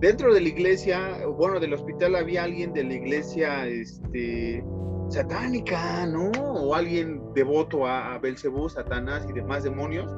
[0.00, 4.64] dentro de la iglesia, bueno, del hospital había alguien de la iglesia este,
[5.08, 6.30] satánica, ¿no?
[6.30, 10.10] O alguien devoto a, Belcebú, Satanás y demás demonios.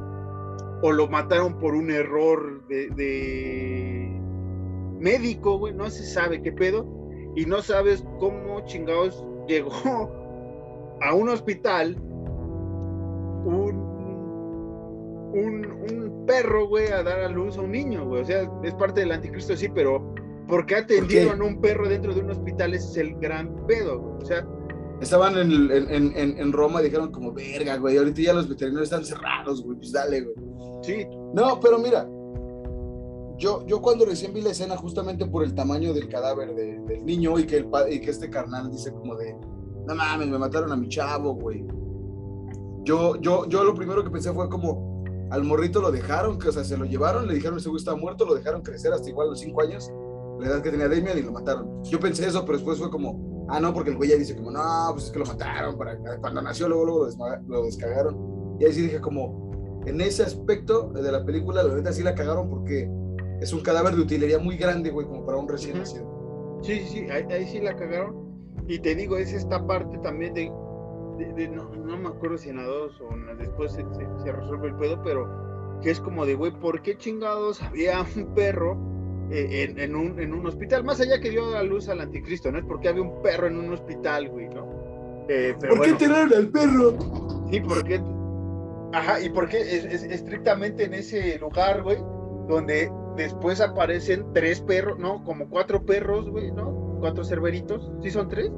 [0.82, 4.18] O lo mataron por un error de,
[4.98, 6.86] médico, güey, no se sabe qué pedo.
[7.36, 10.10] Y no sabes cómo chingados llegó
[11.00, 11.96] a un hospital
[13.44, 13.79] un,
[16.30, 18.22] perro, güey, a dar a luz a un niño, güey.
[18.22, 20.14] O sea, es parte del anticristo, sí, pero
[20.46, 22.74] ¿por qué atendieron a un perro dentro de un hospital?
[22.74, 24.22] Ese es el gran pedo, güey.
[24.22, 24.46] O sea,
[25.00, 28.92] Estaban en, en, en, en, Roma y dijeron como, verga, güey, ahorita ya los veterinarios
[28.92, 30.36] están cerrados, güey, pues dale, güey.
[30.82, 31.06] Sí.
[31.32, 32.06] No, pero mira,
[33.38, 37.38] yo, yo cuando recién vi la escena justamente por el tamaño del cadáver del niño
[37.38, 39.34] y que, el, y que este carnal dice como de,
[39.86, 41.64] no mames, me mataron a mi chavo, güey.
[42.84, 44.89] Yo, yo, yo lo primero que pensé fue como,
[45.30, 47.96] al morrito lo dejaron, que, o sea, se lo llevaron, le dijeron ese güey estaba
[47.96, 49.90] muerto, lo dejaron crecer hasta igual los cinco años,
[50.40, 51.82] la edad que tenía Damian y lo mataron.
[51.84, 54.50] Yo pensé eso, pero después fue como, ah, no, porque el güey ya dice como,
[54.50, 54.60] no,
[54.92, 57.08] pues es que lo mataron, para, cuando nació luego, luego
[57.46, 58.56] lo, descargaron.
[58.58, 62.14] Y ahí sí dije como, en ese aspecto de la película, la verdad sí la
[62.14, 62.90] cagaron porque
[63.40, 66.58] es un cadáver de utilería muy grande, güey, como para un recién nacido.
[66.62, 68.28] Sí, sí, sí, ahí, sí la cagaron.
[68.68, 70.52] Y te digo, es esta parte también de,
[71.24, 73.84] de, no, no, me acuerdo si en la dos o en después se,
[74.22, 78.34] se, resuelve el pedo, pero que es como de, güey, ¿por qué chingados había un
[78.34, 78.78] perro
[79.30, 80.84] eh, en, en, un, en un hospital?
[80.84, 82.58] Más allá que dio la luz al anticristo, ¿no?
[82.58, 85.26] Es porque había un perro en un hospital, güey, ¿no?
[85.28, 86.96] Eh, ¿Por qué tiraron al perro?
[87.50, 88.00] Sí, porque...
[88.92, 91.98] Ajá, y porque es, es, estrictamente en ese lugar, güey,
[92.48, 95.22] donde después aparecen tres perros, ¿no?
[95.22, 96.96] Como cuatro perros, güey, ¿no?
[96.98, 97.92] Cuatro cerberitos.
[98.02, 98.50] ¿Sí son tres?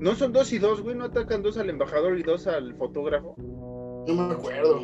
[0.00, 0.96] ¿No son dos y dos, güey?
[0.96, 3.36] ¿No atacan dos al embajador y dos al fotógrafo?
[4.08, 4.80] No me acuerdo.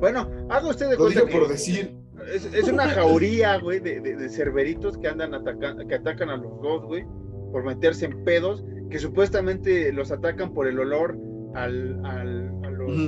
[0.00, 1.94] Bueno, haga usted de cuenta por decir.
[2.32, 6.84] Es, una jauría, güey, de, de, cerberitos que andan atacando, que atacan a los dos,
[6.84, 7.04] güey,
[7.52, 11.16] por meterse en pedos, que supuestamente los atacan por el olor
[11.54, 12.50] al, al,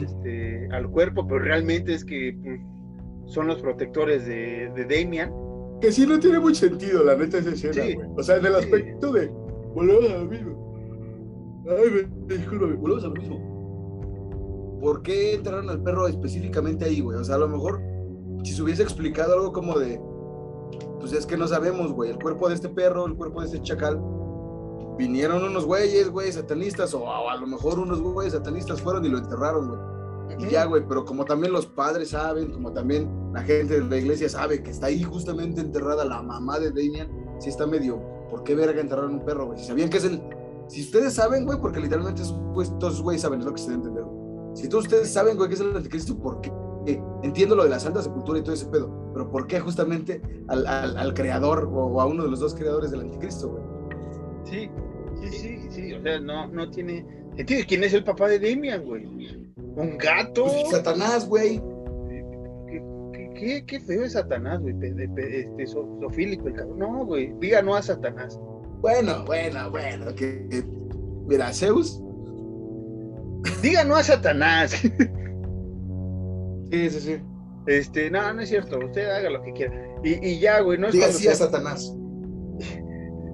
[0.02, 2.60] este, al cuerpo, pero realmente es que pues,
[3.32, 5.32] son los protectores de, de Damian.
[5.80, 8.08] Que sí no tiene mucho sentido, la neta, esa escena, güey.
[8.16, 9.28] O sea, en el aspecto de
[9.74, 10.67] volvemos a lo mismo.
[11.68, 14.78] Ay, discúlpame, volvemos a lo mismo.
[14.80, 17.18] ¿Por qué entraron al perro específicamente ahí, güey?
[17.18, 17.82] O sea, a lo mejor,
[18.42, 20.00] si se hubiese explicado algo como de,
[21.00, 23.60] pues es que no sabemos, güey, el cuerpo de este perro, el cuerpo de este
[23.62, 24.00] chacal,
[24.96, 29.18] vinieron unos güeyes, güey, satanistas, o a, lo mejor unos güeyes satanistas fueron y lo
[29.18, 29.80] enterraron, güey.
[30.38, 33.96] Y ya, güey, pero como también los padres saben, como también la gente de la
[33.96, 37.08] iglesia sabe que está ahí justamente enterrada la mamá de Damian,
[37.40, 38.00] sí está medio,
[38.30, 39.58] ¿por qué verga enterraron un perro, güey?
[39.58, 40.22] Si sabían que es el...
[40.68, 42.22] Si ustedes saben, güey, porque literalmente
[42.54, 44.04] pues, todos güeyes saben, es lo que se debe entender.
[44.54, 46.52] Si todos ustedes saben, güey, que es el anticristo, ¿por qué?
[47.22, 50.66] entiendo lo de la Santa Sepultura y todo ese pedo, pero ¿por qué justamente al,
[50.66, 53.62] al, creador o, a uno de los dos creadores del anticristo, güey?
[54.44, 54.70] Sí,
[55.20, 57.04] sí, sí, sí, o sea, no, no tiene
[57.36, 57.64] sentido.
[57.68, 59.04] ¿Quién es el papá de Damian, güey?
[59.56, 60.44] ¿Un gato?
[60.44, 61.60] Pues, Satanás, güey.
[63.34, 64.74] ¿Qué, qué, feo es Satanás, güey.
[64.82, 66.78] Este, sofílico el cabrón.
[66.78, 67.32] No, güey.
[67.38, 68.40] Diga no a Satanás.
[68.80, 70.14] Bueno, bueno, bueno.
[70.14, 70.64] Que,
[71.26, 72.00] mira, Zeus.
[73.62, 74.70] Diga no a Satanás.
[76.70, 77.16] sí, sí, sí.
[77.66, 78.78] Este, no, no es cierto.
[78.78, 79.74] Usted haga lo que quiera.
[80.02, 81.94] Y, y ya, güey, no es Diga sí a Satanás.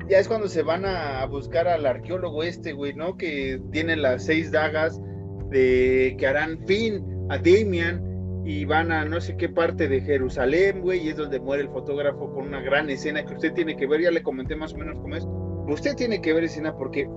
[0.06, 3.16] Ya es cuando se van a buscar al arqueólogo este, güey, ¿no?
[3.16, 5.00] Que tiene las seis dagas
[5.48, 8.04] de que harán fin a Damian
[8.44, 11.70] y van a no sé qué parte de Jerusalén, güey, y es donde muere el
[11.70, 14.76] fotógrafo con una gran escena que usted tiene que ver, ya le comenté más o
[14.76, 15.26] menos cómo es.
[15.66, 17.08] Usted tiene que ver escena porque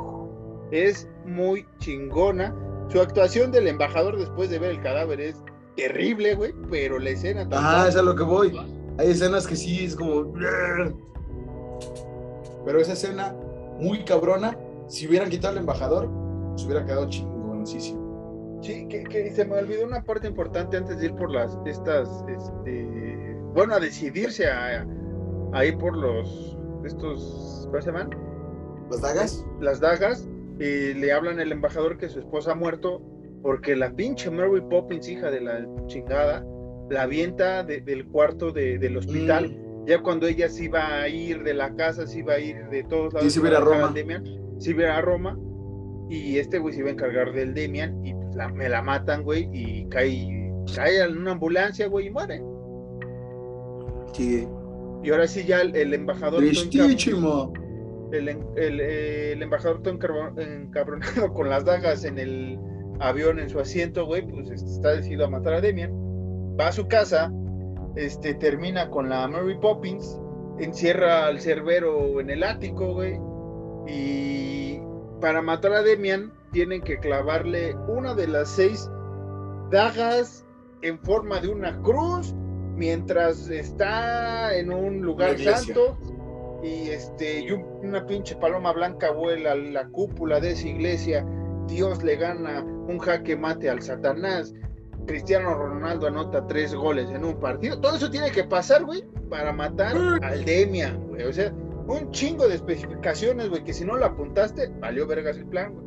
[0.72, 2.56] es muy chingona.
[2.90, 5.44] Su actuación del embajador después de ver el cadáver es
[5.76, 7.46] terrible, güey, pero la escena...
[7.52, 8.58] Ah, es a lo que voy.
[8.98, 10.34] Hay escenas que sí es como...
[12.66, 13.36] Pero esa escena
[13.80, 14.58] muy cabrona,
[14.88, 16.10] si hubieran quitado al embajador,
[16.56, 18.07] se hubiera quedado chingoncísimo.
[18.62, 23.38] Sí, que, se me olvidó una parte importante antes de ir por las, estas, este,
[23.54, 24.86] bueno, a decidirse a,
[25.66, 28.10] ir por los, estos, ¿cómo se llaman?
[28.90, 29.46] ¿Las dagas?
[29.62, 30.28] Las dagas,
[30.60, 33.02] y le hablan el embajador que su esposa ha muerto
[33.44, 36.44] porque la pinche Mary Poppins, hija de la chingada,
[36.90, 39.50] la avienta del cuarto del hospital.
[39.50, 39.86] Mm.
[39.86, 42.84] Ya cuando ella se iba a ir de la casa, se iba a ir de
[42.84, 43.32] todos lados.
[43.32, 43.94] Sí, se iba a Roma.
[44.58, 45.40] se iba a Roma.
[46.10, 48.14] Y este güey se iba a encargar del Demian y
[48.54, 50.28] me la matan, güey, y cae,
[50.76, 52.42] cae en una ambulancia, güey, y muere.
[54.14, 54.48] Sí.
[55.04, 56.40] Y ahora sí ya el, embajador...
[56.40, 57.54] Tristísimo.
[58.12, 59.94] El, el, el, embajador todo
[60.38, 62.58] encabronado con las dagas en el
[63.00, 65.92] avión en su asiento, güey, pues este, está decidido a matar a Demian.
[66.60, 67.32] Va a su casa,
[67.96, 70.20] este, termina con la Mary Poppins,
[70.60, 73.20] encierra al cerbero en el ático, güey,
[73.88, 74.80] y
[75.22, 78.90] para matar a Demian tienen que clavarle una de las seis
[79.70, 80.44] dagas
[80.82, 82.34] en forma de una cruz
[82.76, 85.96] mientras está en un lugar santo
[86.64, 91.24] y este y una pinche paloma blanca vuela a la cúpula de esa iglesia
[91.68, 94.56] Dios le gana un jaque mate al Satanás,
[95.06, 97.80] Cristiano Ronaldo anota tres goles en un partido.
[97.80, 101.22] Todo eso tiene que pasar, güey, para matar al Demian, güey.
[101.24, 105.46] O sea, un chingo de especificaciones, güey, que si no lo apuntaste, valió vergas el
[105.46, 105.87] plan, güey.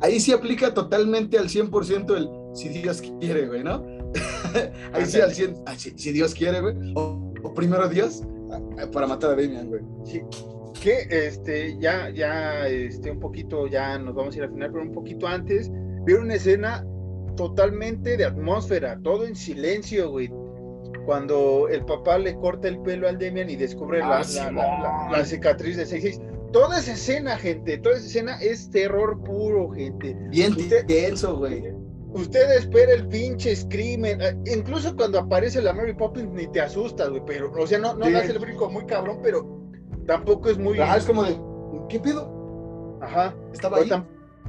[0.00, 3.84] Ahí sí aplica totalmente al 100% el si Dios quiere, güey, ¿no?
[4.92, 6.74] Ahí sí al 100, ah, si, Dios quiere, güey.
[6.94, 8.22] O, primero Dios
[8.52, 9.82] ah, para matar a Demian, güey.
[10.04, 10.22] Sí.
[10.80, 14.84] Que este, ya, ya, este, un poquito, ya nos vamos a ir al final, pero
[14.84, 15.70] un poquito antes,
[16.04, 16.84] vieron una escena
[17.36, 20.30] totalmente de atmósfera, todo en silencio, güey.
[21.04, 25.76] Cuando el papá le corta el pelo al Demian y descubre la, ah, la, cicatriz
[25.76, 26.20] de 66.
[26.52, 30.16] Toda esa escena, gente, toda esa escena es terror puro, gente.
[30.30, 30.56] Bien
[30.86, 31.72] tenso, güey.
[32.12, 34.20] Usted espera el pinche screamer.
[34.22, 37.22] Eh, incluso cuando aparece la Mary Poppins ni te asustas, güey.
[37.26, 39.46] Pero, o sea, no, no hace el brinco muy cabrón, pero
[40.06, 40.78] tampoco es muy.
[40.80, 41.38] Ah, es como de.
[41.88, 42.98] ¿Qué pedo?
[43.02, 43.34] Ajá.
[43.52, 43.90] Estaba ahí.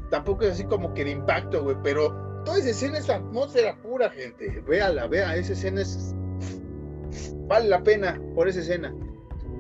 [0.10, 1.76] tampoco es así como que de impacto, güey.
[1.84, 4.64] Pero toda esa escena es atmósfera pura, gente.
[4.66, 6.16] Véala, vea, esa escena es.
[7.48, 8.96] Vale la pena por esa escena.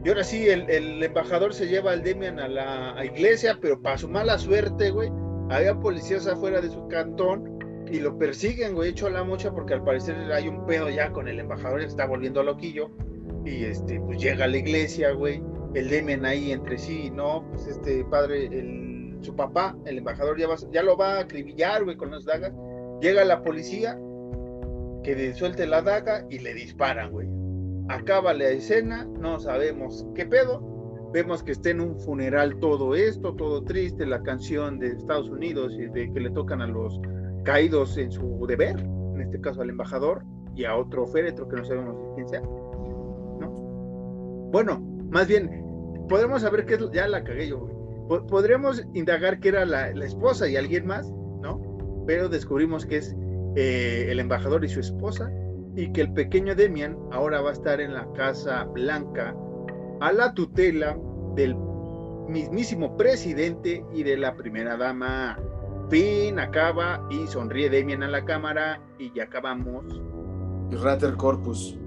[0.03, 4.07] Y ahora sí, el, embajador se lleva al Demian a la iglesia, pero para su
[4.07, 5.09] mala suerte, güey,
[5.49, 7.59] había policías afuera de su cantón
[7.91, 11.11] y lo persiguen, güey, hecho a la mocha porque al parecer hay un pedo ya
[11.11, 12.91] con el embajador, está volviendo loquillo.
[13.45, 15.41] Y este, pues llega a la iglesia, güey,
[15.73, 20.47] el Demian ahí entre sí, no, pues este padre, el, su papá, el embajador ya,
[20.71, 22.53] ya lo va a acribillar, güey, con las dagas
[23.01, 23.97] Llega la policía,
[25.03, 27.27] que suelte la daga y le disparan, güey.
[27.89, 30.61] Acaba la escena, no sabemos qué pedo.
[31.11, 35.73] Vemos que está en un funeral todo esto, todo triste, la canción de Estados Unidos
[35.73, 37.01] y de que le tocan a los
[37.43, 40.23] caídos en su deber, en este caso al embajador
[40.55, 42.41] y a otro féretro que no sabemos quién sea.
[42.41, 43.49] ¿No?
[44.51, 44.79] Bueno,
[45.09, 45.49] más bien,
[46.07, 47.73] podremos saber que ya la cagué yo, güey.
[48.27, 51.11] Podríamos indagar que era la, esposa y alguien más,
[52.05, 53.15] pero descubrimos que es
[53.55, 55.31] eh, el embajador y su esposa
[55.79, 59.33] y que el pequeño Demian ahora va a estar en la Casa Blanca
[60.01, 60.97] a la tutela
[61.35, 61.55] del
[62.27, 65.39] mismísimo presidente y de la primera dama.
[65.89, 69.85] Fin, acaba y sonríe Demian a la cámara y ya acabamos.
[70.83, 71.77] Rater Corpus.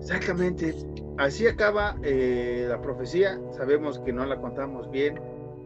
[0.00, 0.74] Exactamente.
[1.16, 3.40] Así acaba eh, la profecía.
[3.52, 5.18] Sabemos que no la contamos bien,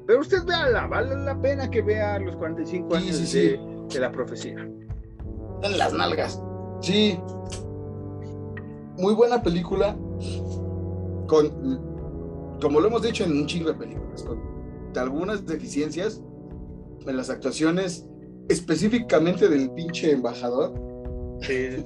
[0.06, 3.58] pero usted véala, vale la pena que vea los 45 años De,
[3.98, 4.68] la profecía.
[5.62, 6.40] En las nalgas.
[6.80, 7.18] Sí.
[8.98, 9.96] Muy buena película.
[11.26, 14.40] Con, como lo hemos dicho en un chingo de películas, con
[14.96, 16.22] algunas deficiencias
[17.06, 18.06] en las actuaciones,
[18.48, 20.74] específicamente del pinche embajador.
[21.42, 21.82] Sí.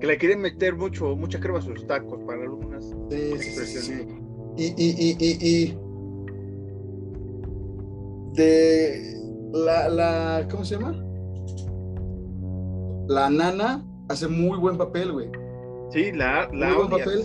[0.00, 4.08] que le quieren meter mucho, mucha crema a sus tacos para algunas sí, expresiones.
[4.56, 5.78] y, y, y
[8.34, 9.20] de
[9.52, 11.00] la, la, ¿cómo se llama?
[13.06, 15.30] La nana hace muy buen papel, güey.
[15.90, 17.22] Sí, la, la muy buen papel.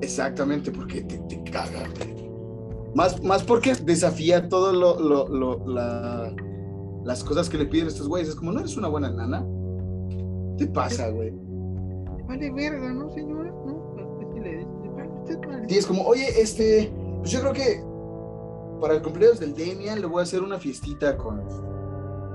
[0.00, 1.84] Exactamente, porque te, te caga,
[2.94, 6.34] Más, más porque desafía todo lo, lo, lo la,
[7.04, 8.30] las cosas que le piden estos güeyes.
[8.30, 9.46] Es como, ¿no eres una buena nana?
[10.58, 11.32] ¿Qué te pasa, güey?
[12.26, 13.50] Vale verga, ¿no, señora?
[13.66, 13.92] No,
[15.68, 17.82] Sí, es como, oye, este, pues yo creo que
[18.80, 21.40] para el cumpleaños del Demian le voy a hacer una fiestita con,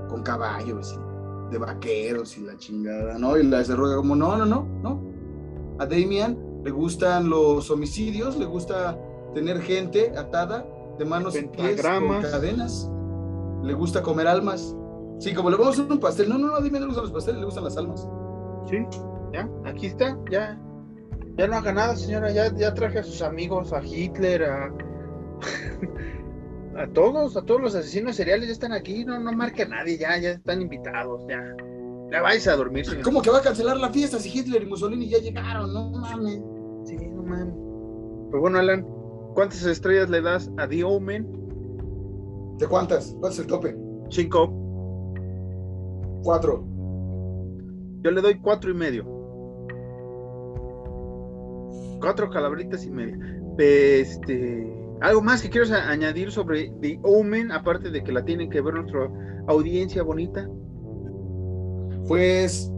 [0.08, 1.07] con caballos y
[1.50, 3.36] de vaqueros y la chingada, ¿no?
[3.36, 5.02] Y la ruega como, no, no, no, no.
[5.78, 8.98] A Damian le gustan los homicidios, le gusta
[9.34, 10.66] tener gente atada
[10.98, 12.90] de manos y pies con cadenas.
[13.62, 14.74] Le gusta comer almas.
[15.18, 16.28] Sí, como le vamos a hacer un pastel.
[16.28, 18.08] No, no, no, a Damian le gustan los pasteles, le gustan las almas.
[18.68, 18.78] Sí,
[19.32, 20.58] ya, aquí está, ya.
[21.36, 22.32] Ya no haga nada, señora.
[22.32, 24.72] Ya, ya traje a sus amigos, a Hitler, a
[26.80, 29.98] a todos, a todos los asesinos seriales ya están aquí, no, no marca a nadie,
[29.98, 31.42] ya, ya están invitados, ya.
[32.10, 32.86] Ya vais a dormir.
[33.02, 35.72] ¿Cómo que va a cancelar la fiesta si Hitler y Mussolini ya llegaron?
[35.74, 36.40] No mames.
[36.84, 37.54] Sí, no mames.
[38.30, 38.86] Pues bueno, Alan,
[39.34, 41.26] ¿cuántas estrellas le das a The Omen?
[42.58, 43.14] ¿De cuántas?
[43.20, 43.76] ¿Cuál es el tope?
[44.08, 44.50] Cinco.
[46.22, 46.64] Cuatro.
[48.02, 49.04] Yo le doy cuatro y medio.
[52.00, 53.18] Cuatro calabritas y media.
[53.58, 58.60] Este ¿Algo más que quieras añadir sobre The Omen, aparte de que la tienen que
[58.60, 59.08] ver nuestra
[59.46, 60.48] audiencia bonita?
[62.06, 62.72] Pues.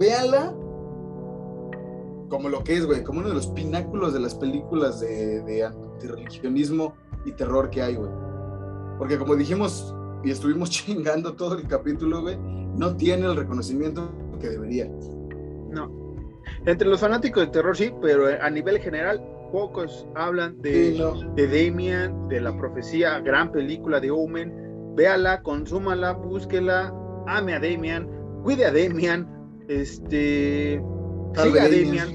[0.00, 0.54] Véanla
[2.30, 5.64] como lo que es, güey, como uno de los pináculos de las películas de, de
[5.64, 6.94] antirreligionismo
[7.26, 8.10] y terror que hay, güey.
[8.98, 9.94] Porque como dijimos
[10.24, 14.10] y estuvimos chingando todo el capítulo, güey, no tiene el reconocimiento
[14.40, 14.90] que debería.
[15.70, 15.99] No.
[16.66, 20.92] Entre los fanáticos del terror sí, pero a nivel general pocos hablan de,
[21.34, 24.94] de Damian, de la profecía, gran película de Omen.
[24.94, 26.94] Véala, consúmala, búsquela,
[27.26, 28.08] ame a Damian,
[28.42, 29.28] cuide a Damian,
[29.68, 30.82] este,
[31.34, 32.08] siga a Damian.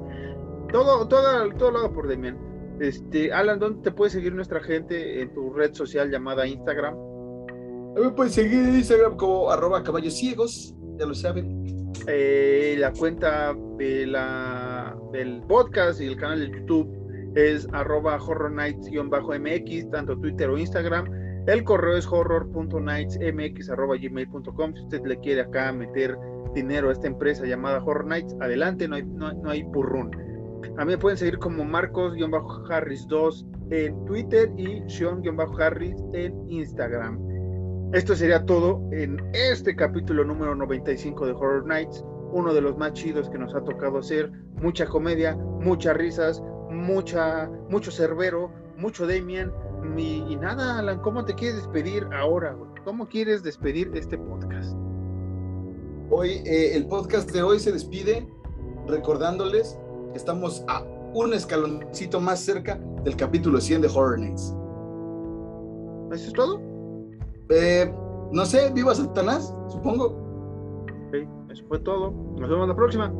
[0.72, 2.36] todo, todo, todo lo hago por Damian.
[2.80, 6.94] Este, Alan, ¿dónde te puede seguir nuestra gente en tu red social llamada Instagram?
[7.94, 11.75] Me pueden seguir en Instagram como arroba caballos ciegos, ya lo saben.
[12.08, 16.88] Eh, la cuenta de la, del podcast y el canal de YouTube
[17.34, 21.10] es arroba horror mx tanto Twitter o Instagram.
[21.46, 24.74] El correo es horror.nightsmx.gmail.com.
[24.74, 26.16] Si usted le quiere acá meter
[26.54, 30.10] dinero a esta empresa llamada Horror Nights, adelante, no hay, no, no hay purrún.
[30.78, 37.25] A mí me pueden seguir como Marcos-Harris2 en Twitter y Sean-Harris en Instagram.
[37.92, 42.94] Esto sería todo en este capítulo número 95 de Horror Nights, uno de los más
[42.94, 44.30] chidos que nos ha tocado hacer.
[44.60, 49.52] Mucha comedia, muchas risas, mucha, mucho Cerbero, mucho Demian,
[49.96, 52.56] y, nada, Alan, ¿cómo te quieres despedir ahora?
[52.84, 54.76] ¿Cómo quieres despedir este podcast?
[56.10, 58.28] Hoy, eh, el podcast de hoy se despide
[58.88, 59.78] recordándoles
[60.10, 60.82] que estamos a
[61.14, 64.54] un escaloncito más cerca del capítulo 100 de Horror Nights.
[66.12, 66.75] ¿Eso es todo?
[67.48, 67.92] Eh,
[68.32, 70.06] no sé, viva Satanás, supongo.
[71.08, 71.14] Ok,
[71.50, 72.10] eso fue todo.
[72.38, 73.12] Nos vemos la próxima.